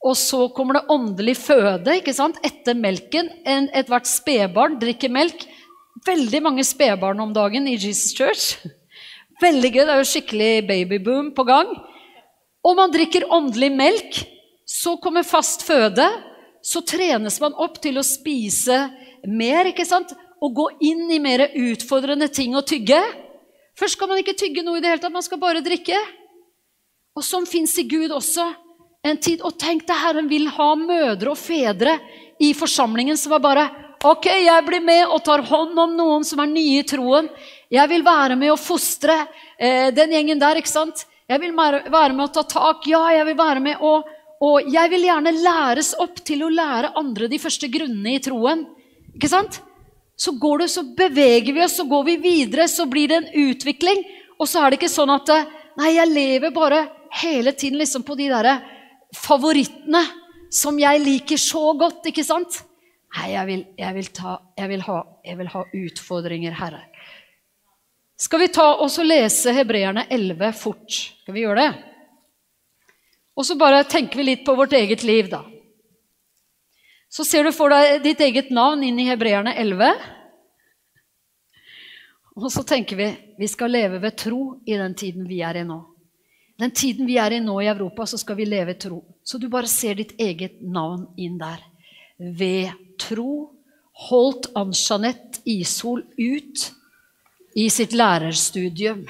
[0.00, 2.38] og så kommer det åndelig føde ikke sant?
[2.46, 3.28] etter melken.
[3.44, 5.44] Ethvert spedbarn drikker melk.
[6.06, 8.54] Veldig mange spedbarn om dagen i Jesus Church.
[9.44, 9.82] Veldig gøy.
[9.82, 11.74] Det er jo skikkelig babyboom på gang.
[12.64, 14.22] Og man drikker åndelig melk.
[14.64, 16.06] Så kommer fast føde.
[16.64, 18.86] Så trenes man opp til å spise
[19.28, 20.14] mer, ikke sant?
[20.40, 23.00] Og gå inn i mer utfordrende ting å tygge.
[23.78, 25.98] Først skal man ikke tygge noe i det hele tatt, man skal bare drikke.
[27.16, 28.46] Og sånn fins i Gud også
[29.06, 29.42] en tid.
[29.44, 31.98] Og tenk deg, Herren vil ha mødre og fedre
[32.40, 33.68] i forsamlingen som er bare
[34.00, 37.26] Ok, jeg blir med og tar hånd om noen som er nye i troen.
[37.68, 39.12] Jeg vil være med og fostre
[39.60, 41.02] eh, den gjengen der, ikke sant?
[41.28, 42.88] Jeg vil være med og ta tak.
[42.88, 44.08] Ja, jeg vil være med og
[44.40, 48.62] Og jeg vil gjerne læres opp til å lære andre de første grunnene i troen.
[49.16, 49.60] Ikke sant?
[50.20, 53.30] Så går det, så beveger vi oss, så går vi videre, så blir det en
[53.48, 54.02] utvikling.
[54.40, 55.32] Og så er det ikke sånn at
[55.80, 56.80] Nei, jeg lever bare
[57.22, 58.56] hele tiden liksom på de derre
[59.16, 60.02] favorittene
[60.52, 62.58] som jeg liker så godt, ikke sant?
[63.16, 66.82] Nei, jeg vil, jeg vil, ta, jeg vil, ha, jeg vil ha, utfordringer, Herre.
[68.20, 70.98] Skal vi ta og lese Hebreerne 11 fort?
[71.22, 71.70] Skal vi gjøre det?
[73.38, 75.40] Og så bare tenker vi litt på vårt eget liv, da.
[77.10, 79.88] Så ser du for deg ditt eget navn inn i Hebreerne 11.
[82.38, 83.08] Og så tenker vi
[83.40, 85.80] vi skal leve ved tro i den tiden vi er i nå.
[86.60, 89.00] Den tiden vi er i nå i Europa, så skal vi leve tro.
[89.24, 91.64] Så du bare ser ditt eget navn inn der.
[92.20, 92.70] Ved
[93.00, 93.56] tro
[94.06, 96.66] holdt Ann-Jeanette Ishol ut
[97.58, 99.06] i sitt lærerstudium.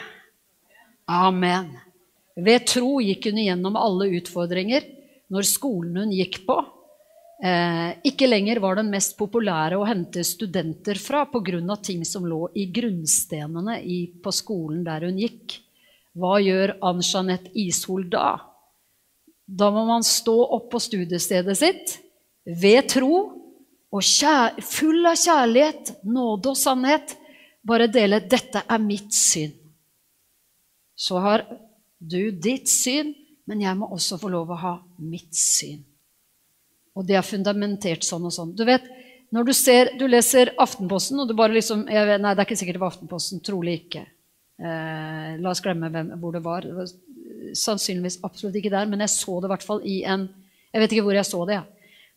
[1.10, 1.74] Amen.
[2.38, 4.86] Ved tro gikk hun igjennom alle utfordringer
[5.30, 6.62] når skolen hun gikk på,
[7.42, 11.76] eh, ikke lenger var den mest populære å hente studenter fra pga.
[11.82, 15.60] ting som lå i grunnstenene i, på skolen der hun gikk.
[16.14, 18.40] Hva gjør Ann-Jeanette Ishol da?
[19.46, 21.98] Da må man stå opp på studiestedet sitt
[22.44, 23.14] ved tro
[23.90, 27.16] og kjær, full av kjærlighet, nåde og sannhet
[27.66, 29.56] bare dele 'Dette er mitt syn'.
[30.96, 31.44] Så har
[31.98, 33.14] du ditt syn,
[33.46, 35.84] men jeg må også få lov å ha mitt syn.
[36.98, 38.54] Og det er fundamentert sånn og sånn.
[38.56, 38.86] Du vet,
[39.30, 42.58] når du, ser, du leser Aftenposten, og du bare liksom vet, Nei, det er ikke
[42.58, 43.42] sikkert det var Aftenposten.
[43.46, 44.04] Trolig ikke.
[44.60, 46.66] Eh, la oss glemme hvem, hvor det var.
[46.66, 46.90] det var.
[47.56, 50.28] Sannsynligvis absolutt ikke der, men jeg så det i hvert fall i en
[50.70, 51.66] Jeg vet ikke hvor jeg så det, Ja.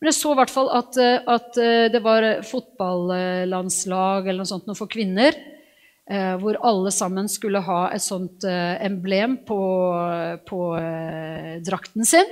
[0.02, 4.50] Men jeg så i hvert fall at, eh, at eh, det var fotballandslag eller noe
[4.50, 5.38] sånt noe for kvinner.
[6.12, 9.60] Eh, hvor alle sammen skulle ha et sånt eh, emblem på,
[10.50, 12.28] på eh, drakten sin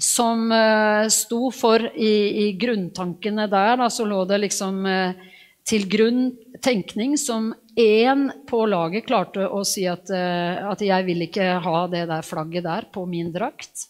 [0.00, 5.12] som uh, sto for i, i grunntankene der, da, så lå det liksom uh,
[5.68, 6.24] til grunn
[6.64, 11.86] tenkning som én på laget klarte å si at, uh, at, jeg vil ikke ha
[11.92, 13.88] det der flagget der på min drakt.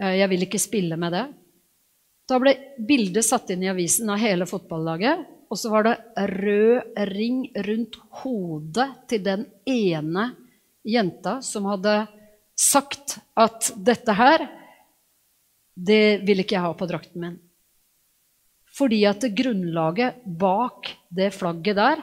[0.00, 1.26] jeg vil ikke spille med det.
[2.28, 2.54] Da ble
[2.88, 5.26] bildet satt inn i avisen av hele fotballaget.
[5.50, 5.96] Og så var det
[6.30, 10.30] rød ring rundt hodet til den ene
[10.86, 12.04] jenta som hadde
[12.60, 14.46] sagt at dette her,
[15.86, 17.38] det vil ikke jeg ha på drakten min.
[18.76, 22.02] Fordi at grunnlaget bak det flagget der,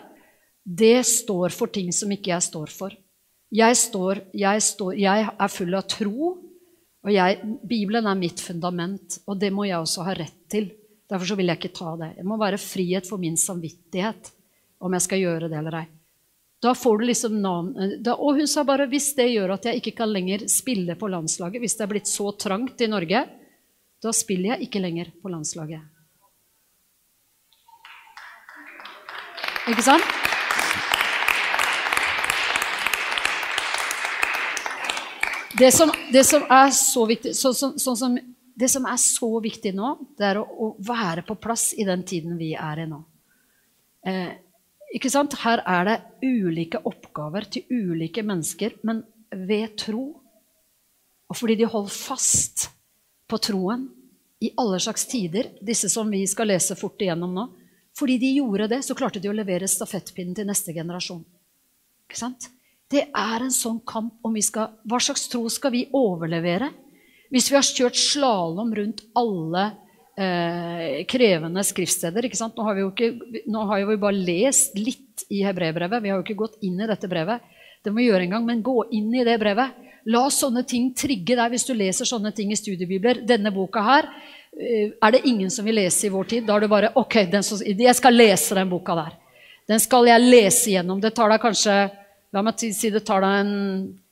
[0.68, 2.96] det står for ting som ikke jeg står for.
[3.54, 6.34] Jeg, står, jeg, står, jeg er full av tro,
[7.08, 9.22] og jeg, Bibelen er mitt fundament.
[9.30, 10.74] Og det må jeg også ha rett til.
[11.08, 12.10] Derfor så vil jeg ikke ta det.
[12.18, 14.34] Det må være frihet for min samvittighet
[14.84, 15.88] om jeg skal gjøre det eller ei.
[16.62, 17.68] Da får du liksom navn
[18.02, 21.10] da, Og hun sa bare hvis det gjør at jeg ikke kan lenger spille på
[21.14, 23.24] landslaget, hvis det er blitt så trangt i Norge,
[24.04, 25.82] da spiller jeg ikke lenger på landslaget.
[29.68, 30.16] Ikke sant?
[35.58, 38.18] Det som, det som er så viktig så, så, så, som,
[38.54, 42.04] Det som er så viktig nå, det er å, å, være på plass i den
[42.06, 43.00] tiden vi er i nå.
[44.06, 44.32] Eh,
[44.98, 45.34] ikke sant?
[45.42, 49.02] Her er det ulike oppgaver til ulike mennesker, men
[49.34, 50.06] ved tro.
[51.28, 52.70] Og fordi de holder fast
[53.28, 53.88] på troen
[54.40, 57.48] i alle slags tider, disse som vi skal lese fort igjennom nå
[57.98, 61.24] Fordi de gjorde det, så klarte de å levere stafettpinnen til neste generasjon.
[62.06, 62.50] Ikke sant?
[62.88, 66.70] Det er en sånn kamp om vi skal Hva slags tro skal vi overlevere?
[67.34, 69.66] Hvis vi har kjørt slalåm rundt alle
[70.16, 72.56] eh, krevende skriftsteder ikke sant?
[72.56, 76.04] Nå har, vi jo ikke, nå har vi bare lest litt i hebreerbrevet.
[76.06, 77.44] Vi har jo ikke gått inn i dette brevet.
[77.84, 79.76] Det må vi gjøre en gang, men gå inn i det brevet.
[80.08, 83.22] La sånne ting trigge deg hvis du leser sånne ting i studiebibler.
[83.28, 84.08] Denne boka her
[84.56, 86.48] eh, er det ingen som vil lese i vår tid.
[86.48, 89.16] Da er det bare OK, som, jeg skal lese den boka der.
[89.68, 91.02] Den skal jeg lese gjennom.
[91.04, 91.80] Det tar deg kanskje
[92.36, 93.52] La meg si det tar deg en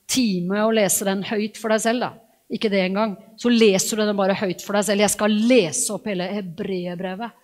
[0.07, 2.05] time å lese den høyt for deg selv.
[2.05, 2.13] da.
[2.49, 3.15] Ikke det engang.
[3.37, 5.03] Så leser du den bare høyt for deg selv.
[5.03, 7.35] Jeg skal lese opp hele hebreerbrevet.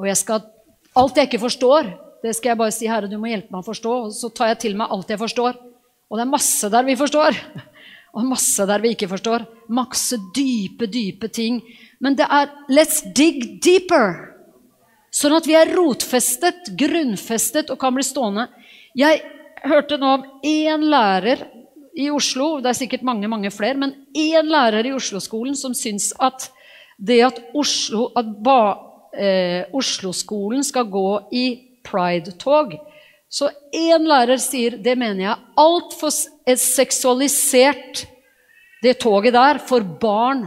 [0.00, 0.52] Og jeg skal
[0.96, 1.90] Alt jeg ikke forstår,
[2.24, 3.90] det skal jeg bare si, Herre, du må hjelpe meg å forstå.
[4.06, 5.58] Og så tar jeg til meg alt jeg forstår.
[6.08, 7.36] Og det er masse der vi forstår.
[8.16, 9.44] Og masse der vi ikke forstår.
[9.68, 11.60] Masse dype, dype ting.
[12.00, 14.32] Men det er Let's dig deeper.
[15.12, 18.48] Sånn at vi er rotfestet, grunnfestet og kan bli stående.
[18.96, 19.22] Jeg
[19.64, 21.44] hørte nå om én lærer
[21.96, 26.10] i Oslo, det er sikkert mange mange flere, men én lærer i Oslo-skolen som syns
[26.20, 26.50] at
[27.00, 28.28] det at Oslo, at
[29.16, 31.46] eh, Oslo-skolen skal gå i
[31.86, 32.76] pride-tog
[33.36, 36.12] Så én lærer sier det mener jeg altfor
[36.56, 38.06] seksualisert,
[38.84, 40.46] det toget der, for barn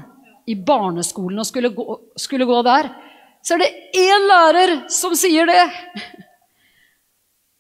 [0.49, 1.69] i barneskolen å skulle
[2.17, 2.89] skulle gå der.
[3.45, 5.65] Så er det én lærer som sier det.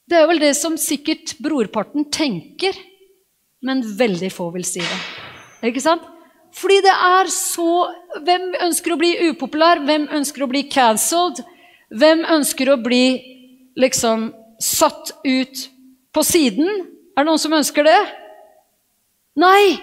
[0.09, 2.73] Det er vel det som sikkert brorparten tenker,
[3.61, 4.99] men veldig få vil si det.
[5.69, 6.05] Ikke sant?
[6.55, 7.71] Fordi det er så
[8.25, 9.83] Hvem ønsker å bli upopulær?
[9.85, 11.43] Hvem ønsker å bli cancelled?
[11.93, 13.03] Hvem ønsker å bli
[13.77, 15.65] liksom satt ut
[16.13, 16.67] på siden?
[17.15, 17.99] Er det noen som ønsker det?
[19.39, 19.79] Nei!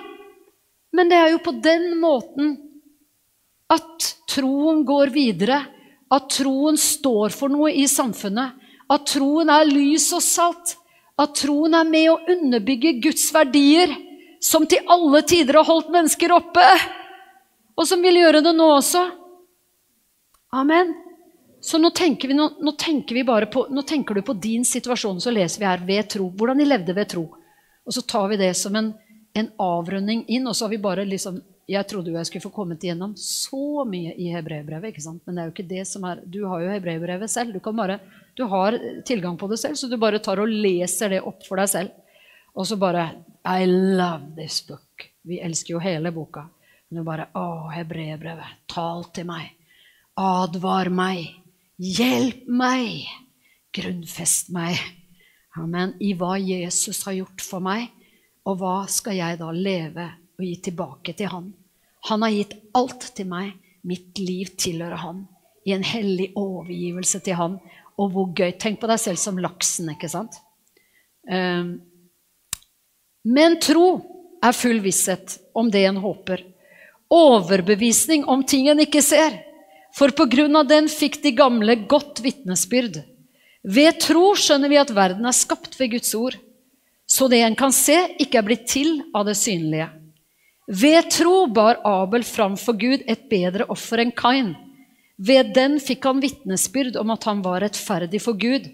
[0.96, 2.54] Men det er jo på den måten
[3.72, 5.60] at troen går videre.
[6.12, 8.54] At troen står for noe i samfunnet.
[8.88, 10.76] At troen er lys og salt.
[11.18, 13.92] At troen er med å underbygge Guds verdier,
[14.40, 16.64] som til alle tider har holdt mennesker oppe,
[17.76, 19.00] og som vil gjøre det nå også.
[20.56, 20.92] Amen.
[21.66, 24.64] Så nå tenker, vi, nå, nå tenker vi bare på, nå tenker du på din
[24.64, 26.28] situasjon, så leser vi her ved tro.
[26.30, 27.24] Hvordan de levde ved tro.
[27.82, 28.92] Og så tar vi det som en,
[29.34, 32.52] en avrunding inn, og så har vi bare liksom jeg trodde jo jeg skulle få
[32.54, 34.92] kommet igjennom så mye i hebreerbrevet.
[34.92, 35.22] ikke sant?
[35.26, 37.56] Men det er jo ikke det som er Du har jo hebreerbrevet selv.
[37.56, 37.98] Du, bare,
[38.38, 38.76] du har
[39.06, 42.20] tilgang på det selv, så du bare tar og leser det opp for deg selv.
[42.54, 43.08] Og så bare
[43.42, 45.08] I love this book.
[45.26, 46.46] Vi elsker jo hele boka.
[46.86, 48.62] Men du bare Å, hebreerbrevet.
[48.70, 49.50] Tal til meg.
[50.22, 51.45] Advar meg.
[51.76, 53.04] Hjelp meg.
[53.76, 54.80] Grunnfest meg.
[55.60, 55.92] Amen.
[56.00, 57.90] I hva Jesus har gjort for meg.
[58.48, 61.50] Og hva skal jeg da leve og gi tilbake til Han.
[62.08, 63.52] Han har gitt alt til meg.
[63.86, 65.26] Mitt liv tilhører Han.
[65.66, 67.58] I en hellig overgivelse til Han.
[68.00, 68.54] Og hvor gøy.
[68.56, 70.40] Tenk på deg selv som laksen, ikke sant?
[71.28, 71.80] Um,
[73.26, 73.88] men tro
[74.44, 76.44] er full visshet om det en håper.
[77.12, 79.42] Overbevisning om ting en ikke ser.
[79.96, 83.00] For på grunn av den fikk de gamle godt vitnesbyrd.
[83.66, 86.36] Ved tro skjønner vi at verden er skapt ved Guds ord,
[87.06, 89.88] så det en kan se, ikke er blitt til av det synlige.
[90.66, 94.52] Ved tro bar Abel fram for Gud et bedre offer enn Kain.
[95.16, 98.66] Ved den fikk han vitnesbyrd om at han var rettferdig for Gud.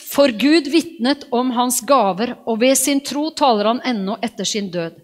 [0.00, 4.72] For Gud vitnet om hans gaver, og ved sin tro taler han ennå etter sin
[4.72, 4.96] død.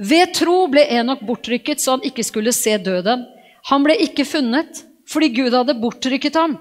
[0.00, 3.26] Ved tro ble Enok bortrykket så han ikke skulle se døden.
[3.68, 6.56] Han ble ikke funnet fordi Gud hadde bortrykket ham.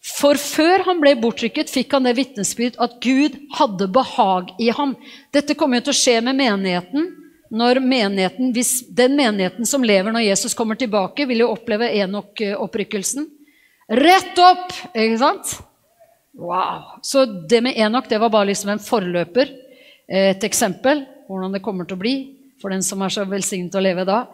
[0.00, 4.94] For før han ble bortrykket, fikk han det vitnesbyrd at Gud hadde behag i ham.
[5.32, 7.10] Dette kommer jo til å skje med menigheten.
[7.50, 13.26] Når menigheten, hvis Den menigheten som lever når Jesus kommer tilbake, vil jo oppleve Enok-opprykkelsen.
[13.90, 14.70] Rett opp!
[14.94, 15.56] Ikke sant?
[16.38, 17.00] Wow.
[17.02, 19.50] Så det med Enok det var bare liksom en forløper.
[20.06, 22.14] Et eksempel hvordan det kommer til å bli
[22.60, 24.24] for den som er så velsignet å leve da.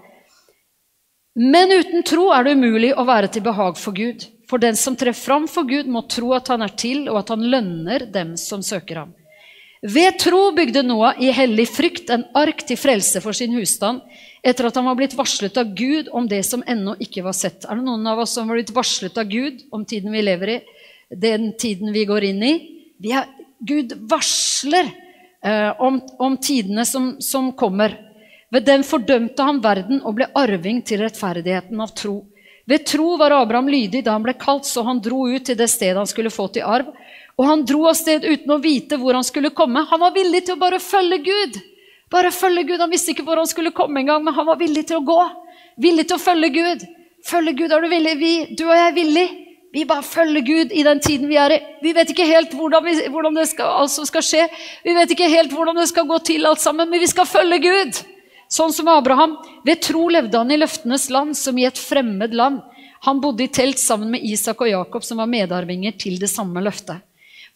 [1.36, 4.24] Men uten tro er det umulig å være til behag for Gud.
[4.48, 7.32] For den som trer fram for Gud, må tro at han er til, og at
[7.34, 9.14] han lønner dem som søker ham.
[9.84, 14.00] Ved tro bygde Noah i hellig frykt en ark til frelse for sin husstand,
[14.40, 17.66] etter at han var blitt varslet av Gud om det som ennå ikke var sett.
[17.66, 20.54] Er det noen av oss som har blitt varslet av Gud om tiden vi lever
[20.54, 20.58] i,
[21.10, 22.54] den tiden vi går inn i?
[23.12, 23.28] Er,
[23.60, 24.88] Gud varsler
[25.44, 27.94] eh, om, om, tidene som, som kommer.
[28.56, 32.22] Ved den fordømte han verden og ble arving til rettferdigheten av tro.
[32.64, 35.68] Ved tro var Abraham lydig da han ble kalt, så han dro ut til det
[35.68, 36.88] stedet han skulle få til arv.
[37.36, 39.84] Og han dro av sted uten å vite hvor han skulle komme.
[39.90, 41.60] Han var villig til å bare følge Gud.
[42.08, 42.80] Bare følge Gud.
[42.80, 45.20] Han visste ikke hvor han skulle komme engang, men han var villig til å gå.
[45.84, 46.88] Villig til å følge Gud.
[47.28, 48.16] Følge Gud, er du villig?
[48.24, 49.28] Vi, du og jeg er villig.
[49.76, 51.62] Vi bare følger Gud i den tiden vi er i.
[51.84, 54.44] Vi vet ikke helt hvordan, vi, hvordan det skal, altså skal skje.
[54.86, 57.60] Vi vet ikke helt hvordan det skal gå til alt sammen, men vi skal følge
[57.68, 58.06] Gud.
[58.48, 59.36] Sånn som Abraham.
[59.66, 62.62] Ved tro levde han i løftenes land, som i et fremmed land.
[63.06, 66.62] Han bodde i telt sammen med Isak og Jakob, som var medarvinger til det samme
[66.64, 67.02] løftet.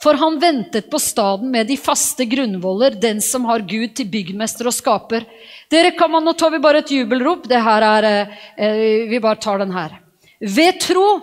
[0.01, 4.71] For han ventet på staden med de faste grunnvoller, den som har Gud til byggmester
[4.71, 5.27] og skaper.
[5.71, 7.45] Dere kan man, Nå tar vi bare et jubelrop.
[7.49, 8.05] Det her er,
[8.57, 9.99] eh, Vi bare tar den her.
[10.41, 11.21] Ved tro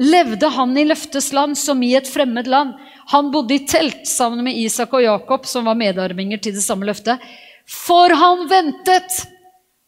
[0.00, 2.72] levde han i løftes land som i et fremmed land.
[3.12, 6.86] Han bodde i telt sammen med Isak og Jakob, som var medarvinger til det samme
[6.86, 7.20] løftet.
[7.68, 9.24] For han ventet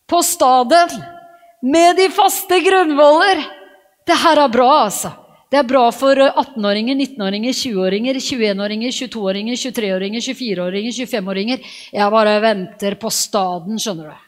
[0.08, 0.88] på staden
[1.62, 3.44] med de faste grunnvoller.
[4.06, 5.12] Det her er bra, altså.
[5.50, 11.68] Det er bra for 18-åringer, 19-åringer, 20-åringer, 21-åringer, 22-åringer, 23-åringer, 24-åringer, 25-åringer.
[11.94, 14.24] Jeg bare venter på staden, skjønner du.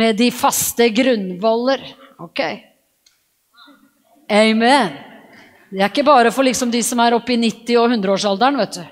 [0.00, 1.84] Med de faste grunnvoller.
[2.24, 2.40] Ok.
[4.32, 4.96] Amen.
[5.72, 8.80] Det er ikke bare for liksom de som er oppe i 90- og 100-årsalderen, vet
[8.80, 8.84] du.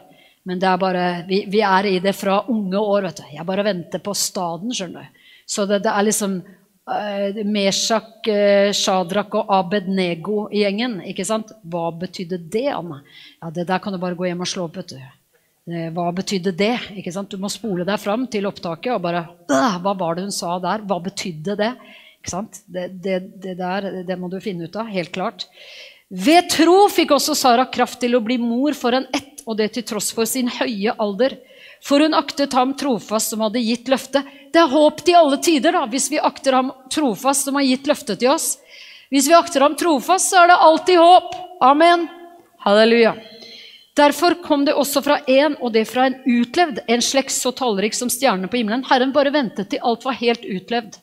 [0.51, 3.05] Men det er bare, vi, vi, er i det fra unge år.
[3.07, 3.29] vet du.
[3.37, 5.29] Jeg bare venter på staden, skjønner du.
[5.47, 10.99] Så det, det er liksom uh, Meshak, uh, Shadrach og Abednego-gjengen.
[11.13, 11.53] ikke sant?
[11.63, 12.99] Hva betydde det, Anne?
[13.39, 14.81] Ja, Det der kan du bare gå hjem og slå opp.
[14.81, 14.99] vet du.
[15.71, 16.75] Uh, hva betydde det?
[16.99, 17.31] ikke sant?
[17.31, 20.83] Du må spole deg fram til opptaket og bare Hva var det hun sa der?
[20.83, 21.71] Hva betydde det?
[22.19, 22.65] Ikke sant?
[22.67, 24.91] Det, det, det der det må du finne ut av.
[24.91, 25.47] Helt klart.
[26.11, 29.69] Ved tro fikk også Sara kraft til å bli mor for en ett og det
[29.77, 31.37] til tross for sin høye alder.
[31.87, 34.27] For hun aktet ham trofast som hadde gitt løftet.
[34.51, 37.87] Det er håp til alle tider da, hvis vi akter ham trofast som har gitt
[37.87, 38.57] løftet til oss.
[39.11, 41.37] Hvis vi akter ham trofast, så er det alltid håp.
[41.63, 42.09] Amen.
[42.67, 43.15] Halleluja.
[43.97, 47.95] Derfor kom det også fra en, og det fra en utlevd, en slekt så tallrik
[47.95, 48.85] som stjernene på himmelen.
[48.91, 50.99] Herren bare ventet til alt var helt utlevd.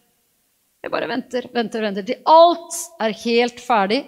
[0.84, 4.04] Jeg bare venter, venter, venter til alt er helt ferdig.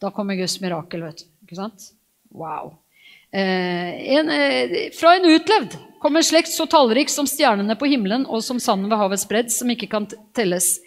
[0.00, 1.28] Da kommer Guds mirakel, vet du.
[1.44, 1.92] Ikke sant?
[2.32, 2.74] Wow.
[3.32, 8.24] Eh, en, eh, fra en utlevd kom en slekt så tallrik som stjernene på himmelen
[8.26, 10.78] og som sanden ved havets bredd, som ikke kan telles.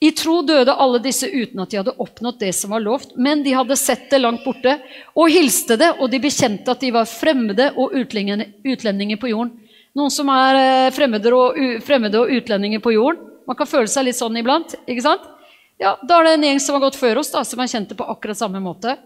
[0.00, 3.42] I tro døde alle disse uten at de hadde oppnådd det som var lovt, men
[3.42, 4.76] de hadde sett det langt borte
[5.18, 9.56] og hilste det, og de bekjente at de var fremmede og utlendinger på jorden.
[9.98, 13.26] Noen som er eh, fremmede og, fremmede og utlendinger på jorden.
[13.50, 14.76] Man kan føle seg litt sånn iblant.
[14.86, 15.26] ikke sant?
[15.80, 17.88] Ja, Da er det en gjeng som har gått før oss, da, som har kjent
[17.88, 18.98] det på akkurat samme måte.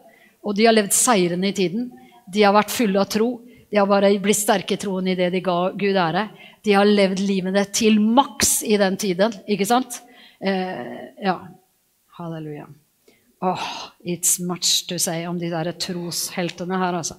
[0.42, 1.90] Og de har levd seirende i tiden.
[2.26, 3.28] De har vært fulle av tro.
[3.70, 6.28] De har bare blitt sterke i troen i det de ga Gud ære.
[6.64, 10.00] De har levd livene til maks i den tiden, ikke sant?
[10.42, 11.38] Eh, ja.
[12.18, 12.66] Halleluja.
[13.44, 13.64] Oh,
[14.04, 17.18] it's much to say om de der trosheltene her, altså.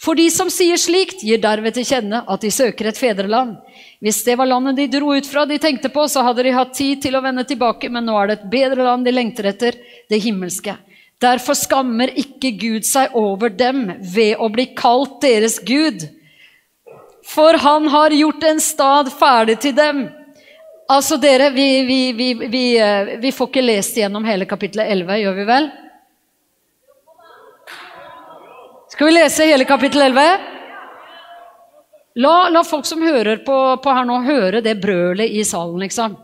[0.00, 3.58] For de som sier slikt, gir derved til kjenne at de søker et fedreland.
[4.00, 6.72] Hvis det var landet de dro ut fra, de tenkte på, så hadde de hatt
[6.76, 9.76] tid til å vende tilbake, men nå er det et bedre land de lengter etter,
[10.08, 10.78] det himmelske.
[11.20, 16.06] Derfor skammer ikke Gud seg over dem ved å bli kalt deres Gud.
[17.28, 20.06] For han har gjort en stad ferdig til dem.
[20.90, 25.36] Altså, dere, vi, vi, vi, vi, eh, får ikke lest gjennom hele kapittelet 11, gjør
[25.36, 25.68] vi vel?
[29.00, 30.40] Skal vi lese hele kapittel 11?
[32.20, 36.18] La, la folk som hører på, på her nå, høre det brølet i salen, liksom.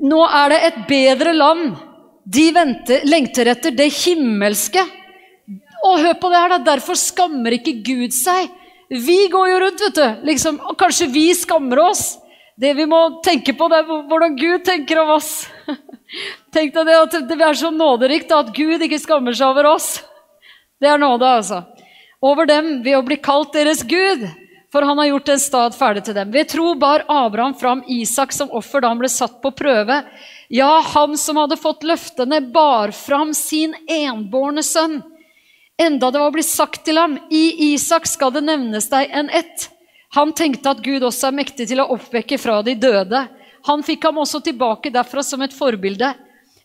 [0.00, 1.76] Nå er det et bedre land.
[2.24, 4.86] De venter, lengter etter det himmelske.
[5.90, 6.60] Og hør på det her, da.
[6.72, 8.48] Derfor skammer ikke Gud seg
[8.88, 10.26] Vi går jo rundt, vet du.
[10.32, 12.08] Liksom, og kanskje vi skammer oss.
[12.58, 15.48] Det vi må tenke på, det er hvordan Gud tenker om oss.
[16.54, 20.00] Tenk deg det at det er så nåderikt at Gud ikke skammer seg over oss.
[20.80, 21.62] Det er nåde, altså.
[22.20, 24.26] Over dem ved å bli kalt deres Gud,
[24.72, 26.32] for han har gjort en stad ferdig til dem.
[26.34, 30.02] Ved tro bar Abraham fram Isak som offer da han ble satt på prøve.
[30.52, 35.00] Ja, han som hadde fått løftene, bar fram sin enbårne sønn
[35.80, 39.68] enda det var blitt sagt til ham, i Isak skal det nevnes deg en ett.
[40.16, 43.22] Han tenkte at Gud også er mektig til å oppvekke fra de døde.
[43.68, 46.08] Han fikk ham også tilbake derfra som et forbilde.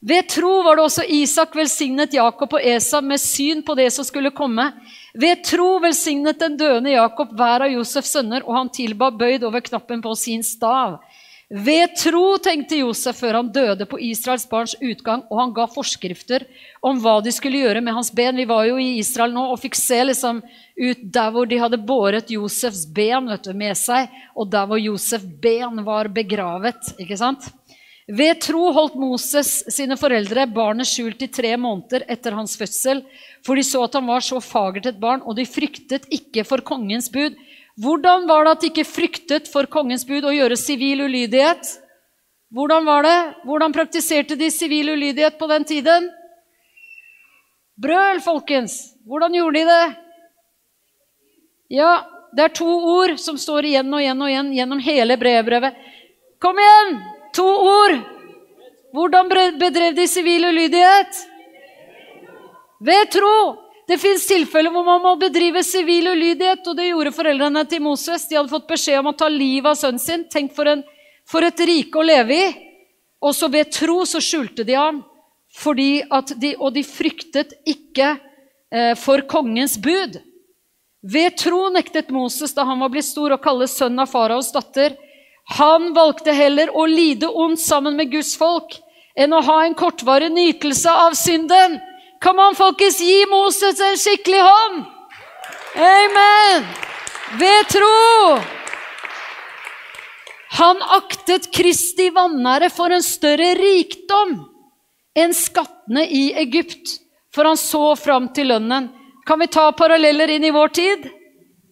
[0.06, 4.06] Ved tro var det også Isak velsignet Jakob og Esa med syn på det som
[4.06, 4.68] skulle komme.
[5.18, 9.64] Ved tro velsignet den døende Jakob hver av Josefs sønner, og han tilba bøyd over
[9.66, 11.00] knappen på sin stav.
[11.50, 16.48] Ved tro, tenkte Josef før han døde på Israels barns utgang, og han ga forskrifter
[16.82, 18.34] om hva de skulle gjøre med hans ben.
[18.34, 21.84] Vi var jo i Israel nå og fikk se liksom ut der hvor de hadde
[21.86, 26.96] båret Josefs ben du, med seg, og der hvor Josefs ben var begravet.
[26.98, 27.46] ikke sant?
[28.06, 33.02] Ved tro holdt Moses sine foreldre barnet skjult i tre måneder etter hans fødsel,
[33.46, 36.66] for de så at han var så fagert et barn, og de fryktet ikke for
[36.66, 37.38] kongens bud.
[37.76, 41.68] Hvordan var det at de ikke fryktet for kongens bud å gjøre sivil ulydighet?
[42.56, 43.18] Hvordan var det?
[43.44, 46.08] Hvordan praktiserte de sivil ulydighet på den tiden?
[47.76, 48.96] Brøl, folkens!
[49.04, 49.86] Hvordan gjorde de det?
[51.76, 55.76] Ja, det er to ord som står igjen og igjen og igjen gjennom hele brevbrevet.
[56.40, 56.96] Kom igjen!
[57.36, 58.00] To ord!
[58.96, 59.28] Hvordan
[59.60, 61.20] bedrev de sivil ulydighet?
[62.80, 63.65] Ved tro!
[63.86, 68.26] Det fins tilfeller hvor man må bedrive sivil ulydighet, og det gjorde foreldrene til Moses.
[68.28, 70.24] De hadde fått beskjed om å ta livet av sønnen sin.
[70.32, 70.82] Tenk for, en,
[71.30, 72.48] for et rike å leve i.
[73.22, 75.04] Og så ved tro så skjulte de ham,
[75.78, 80.18] de, og de fryktet ikke eh, for kongens bud.
[81.06, 84.98] Ved tro nektet Moses da han var blitt stor, å kalle sønnen av faraos datter.
[85.60, 88.80] Han valgte heller å lide ondt sammen med Guds folk
[89.16, 91.78] enn å ha en kortvarig nytelse av synden.
[92.26, 94.78] Kan an, folkens gi Moses en skikkelig hånd?
[95.78, 96.64] Amen!
[97.38, 98.40] Ved tro.
[100.58, 104.34] Han aktet Kristi vanære for en større rikdom
[105.14, 106.96] enn skattene i Egypt,
[107.30, 108.90] for han så fram til lønnen.
[109.30, 111.08] Kan vi ta paralleller inn i vår tid?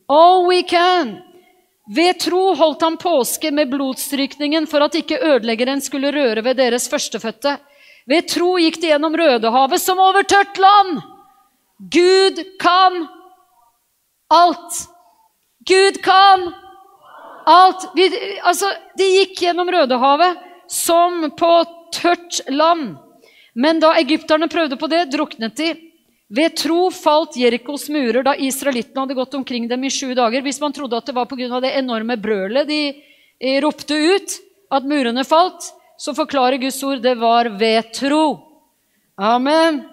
[0.05, 1.15] Oh, we can!
[1.89, 6.85] Ved tro holdt han påske med blodstrykningen for at ikke ødeleggeren skulle røre ved deres
[6.93, 7.57] førstefødte.
[8.09, 10.99] Ved tro gikk de gjennom Rødehavet som over tørt land.
[11.91, 13.05] Gud kan
[14.33, 14.81] alt.
[15.67, 16.49] Gud kan
[17.45, 17.87] alt.
[17.95, 18.09] Vi,
[18.43, 21.53] altså, de gikk gjennom Rødehavet som på
[21.95, 22.95] tørt land.
[23.53, 25.73] Men da egypterne prøvde på det, druknet de.
[26.33, 30.41] Ved tro falt Jerikos murer da israelittene hadde gått omkring dem i sju dager.
[30.41, 31.59] Hvis man trodde at det var pga.
[31.61, 34.39] det enorme brølet de ropte ut,
[34.73, 35.67] at murene falt,
[35.97, 38.25] så forklarer Guds ord det var ved tro.
[39.19, 39.83] Amen.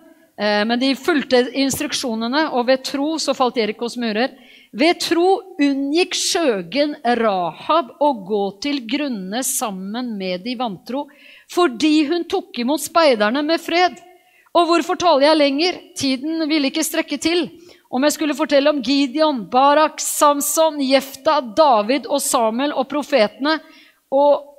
[0.41, 4.33] Eh, men de fulgte instruksjonene, og ved tro så falt Jerikos murer.
[4.73, 11.09] Ved tro unngikk skjøgen Rahab å gå til grunne sammen med de vantro,
[11.51, 13.99] fordi hun tok imot speiderne med fred.
[14.57, 15.83] Og hvorfor taler jeg lenger?
[15.99, 17.45] Tiden ville ikke strekke til.
[17.91, 23.59] Om jeg skulle fortelle om Gideon, Barak, Samson, Jefta, David og Samuel og profetene,
[24.11, 24.50] og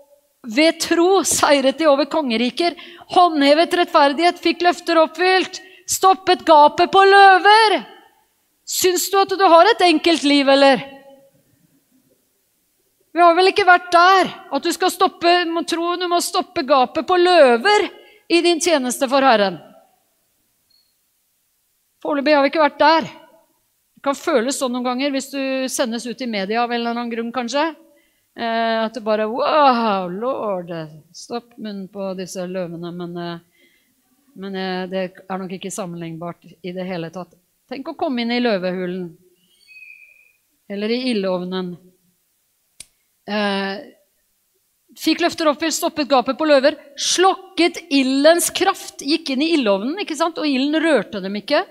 [0.48, 2.74] ved tro seiret de over kongeriker,
[3.14, 7.78] håndhevet rettferdighet, fikk løfter oppfylt, stoppet gapet på løver.
[8.66, 10.82] Syns du at du har et enkelt liv, eller?
[13.12, 16.64] Vi har vel ikke vært der at du skal stoppe, må tro du må stoppe
[16.64, 17.90] gapet på løver
[18.32, 19.60] i din tjeneste for Herren.
[22.02, 23.10] Foreløpig har vi ikke vært der.
[24.00, 26.96] Det kan føles sånn noen ganger hvis du sendes ut i media av en eller
[26.96, 27.68] annen grunn, kanskje.
[28.36, 30.72] Eh, at det bare Wow, lord!
[31.14, 32.92] Stopp munnen på disse løvene.
[32.96, 33.40] Men, eh,
[34.40, 37.36] men eh, det er nok ikke sammenlignbart i det hele tatt.
[37.72, 39.10] Tenk å komme inn i løvehulen.
[40.72, 41.74] Eller i ildovnen.
[43.28, 43.84] Eh,
[45.00, 46.80] fikk løfter oppfylt, stoppet gapet på løver.
[46.96, 49.04] Slokket ildens kraft.
[49.04, 51.66] Gikk inn i ildovnen, og ilden rørte dem ikke.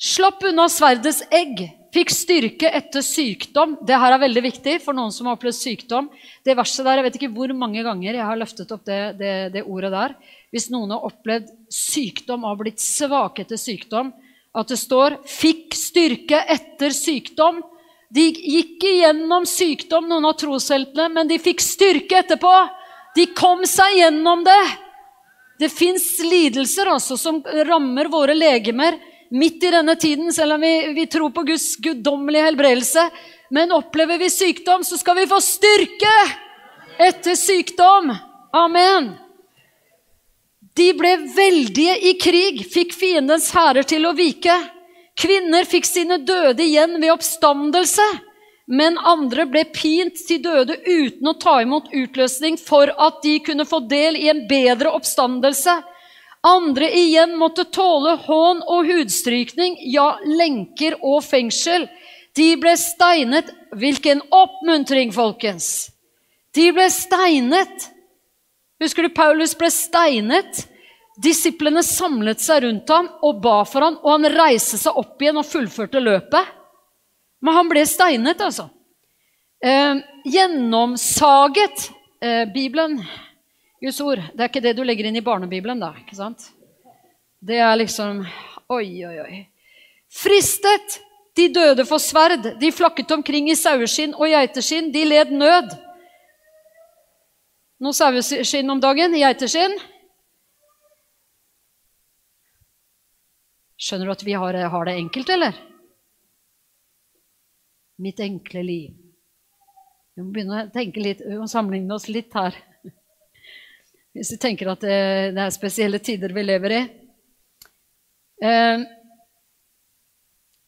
[0.00, 1.68] Slapp unna sverdets egg.
[1.92, 3.74] Fikk styrke etter sykdom.
[3.84, 6.08] Det her er veldig viktig for noen som har opplevd sykdom.
[6.40, 9.34] Det verset der, Jeg vet ikke hvor mange ganger jeg har løftet opp det, det,
[9.52, 10.14] det ordet der.
[10.52, 14.12] Hvis noen har opplevd sykdom og har blitt svake etter sykdom,
[14.52, 17.60] at det står 'fikk styrke etter sykdom'.
[18.12, 22.52] De gikk igjennom sykdom, noen av trosheltene, men de fikk styrke etterpå.
[23.16, 24.64] De kom seg gjennom det.
[25.60, 28.96] Det fins lidelser altså, som rammer våre legemer
[29.32, 33.08] midt i denne tiden, selv om vi, vi tror på Guds guddommelige helbredelse.
[33.52, 36.14] Men opplever vi sykdom, så skal vi få styrke
[37.00, 38.12] etter sykdom.
[38.52, 39.12] Amen.
[40.76, 44.54] De ble veldige i krig, fikk fiendens hærer til å vike.
[45.20, 48.04] Kvinner fikk sine døde igjen ved oppstandelse,
[48.72, 53.68] men andre ble pint til døde uten å ta imot utløsning for at de kunne
[53.68, 55.76] få del i en bedre oppstandelse.
[56.42, 61.86] Andre igjen måtte tåle hån og hudstrykning, ja, lenker og fengsel.
[62.34, 63.52] De ble steinet.
[63.72, 65.88] Hvilken oppmuntring, folkens!
[66.52, 67.86] De ble steinet.
[68.82, 70.66] Husker du Paulus ble steinet?
[71.22, 75.38] Disiplene samlet seg rundt ham og ba for ham, og han reiste seg opp igjen
[75.40, 76.52] og fullførte løpet.
[77.42, 78.68] Men han ble steinet, altså.
[79.62, 81.86] Eh, gjennomsaget
[82.22, 82.98] eh, Bibelen,
[83.82, 85.90] Guds ord, det er ikke det du legger inn i barnebibelen, da.
[86.04, 86.44] ikke sant?
[87.42, 88.22] Det er liksom
[88.72, 89.40] Oi, oi, oi.
[90.12, 91.00] Fristet.
[91.36, 92.46] De døde for sverd.
[92.60, 94.90] De flakket omkring i saueskinn og geiteskinn.
[94.94, 95.74] De led nød.
[97.82, 99.74] Noe saueskinn om dagen, geiteskinn.
[103.82, 105.56] Skjønner du at vi har, har det enkelt, eller?
[108.00, 108.92] Mitt enkle liv.
[110.14, 112.56] Vi må begynne å tenke litt, må sammenligne oss litt her.
[114.12, 114.96] Hvis vi tenker at det,
[115.36, 116.80] det er spesielle tider vi lever i.
[118.44, 118.84] Eh,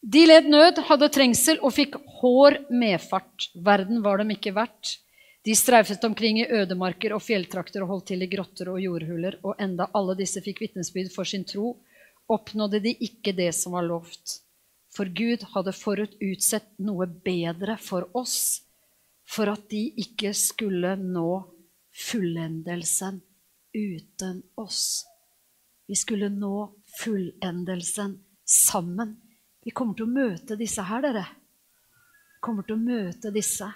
[0.05, 3.49] de led nød, hadde trengsel og fikk hår medfart.
[3.65, 4.99] Verden var dem ikke verdt.
[5.45, 9.61] De streifet omkring i ødemarker og fjelltrakter og holdt til i grotter og jordhuler, og
[9.61, 11.75] enda alle disse fikk vitnesbyrd for sin tro
[12.31, 14.39] oppnådde de ikke det som var lovt.
[14.95, 18.63] For Gud hadde forut utsett noe bedre for oss,
[19.25, 21.29] for at de ikke skulle nå
[22.09, 23.21] fullendelsen
[23.75, 25.05] uten oss.
[25.87, 26.71] Vi skulle nå
[27.01, 29.15] fullendelsen sammen.
[29.65, 31.25] Vi kommer til å møte disse her, dere.
[32.35, 33.69] Vi kommer til å møte disse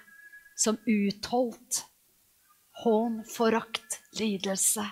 [0.59, 1.83] som utholdt
[2.83, 4.85] hån, forakt, lidelse,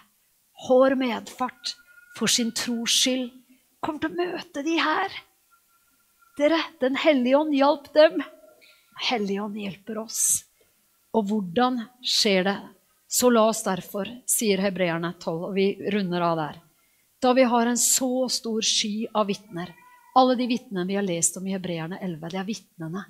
[0.67, 1.75] hår medfart
[2.17, 3.31] for sin tros skyld
[3.87, 5.13] kommer til å møte de her.
[6.37, 8.21] Dere, Den hellige ånd hjalp dem.
[9.09, 10.43] Hellige ånd hjelper oss.
[11.15, 12.57] Og hvordan skjer det?
[13.07, 16.59] Så la oss derfor, sier hebreerne 12, og vi runder av der.
[17.23, 19.73] Da vi har en så stor sky av vitner
[20.17, 23.03] Alle de vitnene vi har lest om i Hebreerne 11, det er vitnene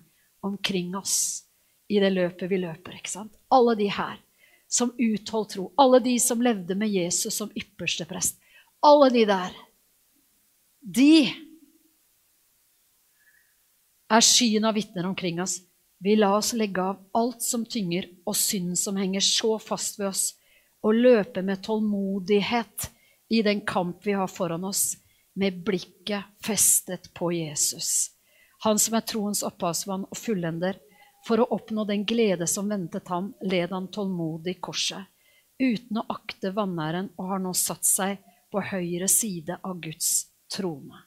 [0.44, 1.46] omkring oss
[1.88, 2.98] i det løpet vi løper.
[2.98, 3.32] ikke sant?
[3.48, 4.18] Alle de her
[4.68, 5.70] som utholdt tro.
[5.80, 8.36] Alle de som levde med Jesus som ypperste prest.
[8.84, 9.56] Alle de der
[10.82, 11.28] de
[14.08, 15.62] er skyen av vitner omkring oss.
[16.00, 20.12] Vi la oss legge av alt som tynger, og synden som henger så fast ved
[20.12, 20.26] oss,
[20.86, 22.92] og løpe med tålmodighet
[23.34, 24.96] i den kamp vi har foran oss,
[25.34, 28.12] med blikket festet på Jesus.
[28.66, 30.80] Han som er troens opphavsmann og fullender.
[31.28, 35.10] For å oppnå den glede som ventet ham, led han tålmodig korset,
[35.60, 38.22] uten å akte vanæren, og har nå satt seg
[38.54, 41.04] på høyre side av Guds trone.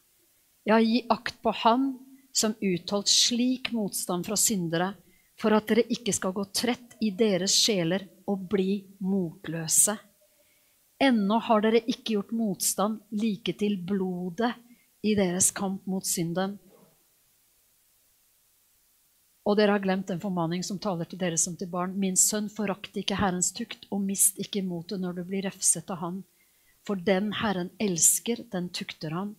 [0.69, 1.95] Ja, gi akt på Han
[2.33, 4.93] som utholdt slik motstand fra syndere,
[5.41, 9.97] for at dere ikke skal gå trett i deres sjeler og bli motløse.
[11.01, 14.53] Ennå har dere ikke gjort motstand like til blodet
[15.03, 16.59] i deres kamp mot synden.
[19.49, 21.97] Og dere har glemt en formaning som taler til dere som til barn.
[21.99, 26.03] Min sønn, forakt ikke Herrens tukt, og mist ikke motet når du blir refset av
[26.05, 26.21] Han.
[26.87, 29.35] For den Herren elsker, den tukter han,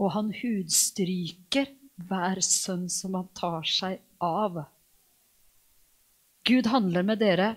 [0.00, 1.68] og han hudstryker
[2.08, 4.62] hver sønn som han tar seg av.
[6.46, 7.54] Gud handler med dere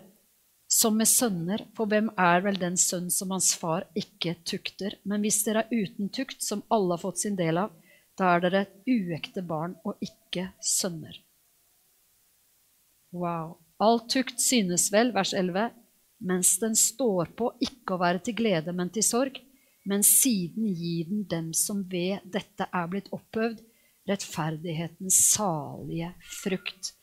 [0.74, 4.98] som med sønner, for hvem er vel den sønn som hans far ikke tukter?
[5.06, 7.74] Men hvis dere er uten tukt, som alle har fått sin del av,
[8.18, 11.20] da er dere et uekte barn og ikke sønner.
[13.14, 13.58] Wow.
[13.78, 15.70] All tukt synes vel, vers 11,
[16.26, 19.38] mens den står på ikke å være til glede, men til sorg.
[19.86, 23.60] Men siden gir den dem som ved dette er blitt oppøvd,
[24.10, 26.93] rettferdighetens salige frukt.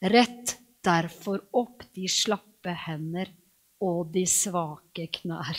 [0.00, 3.30] Rett derfor opp de slappe hender
[3.84, 5.58] og de svake knær.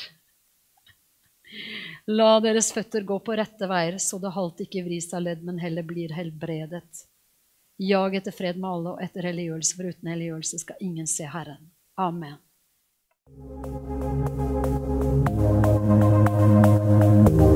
[2.10, 5.60] La deres føtter gå på rette veier, så det halt ikke vris av ledd, men
[5.62, 7.06] heller blir helbredet.
[7.80, 11.72] Jag etter fred med alle og etter helliggjørelse, for uten helliggjørelse skal ingen se Herren.
[11.98, 12.38] Amen.
[15.90, 17.49] Thank you.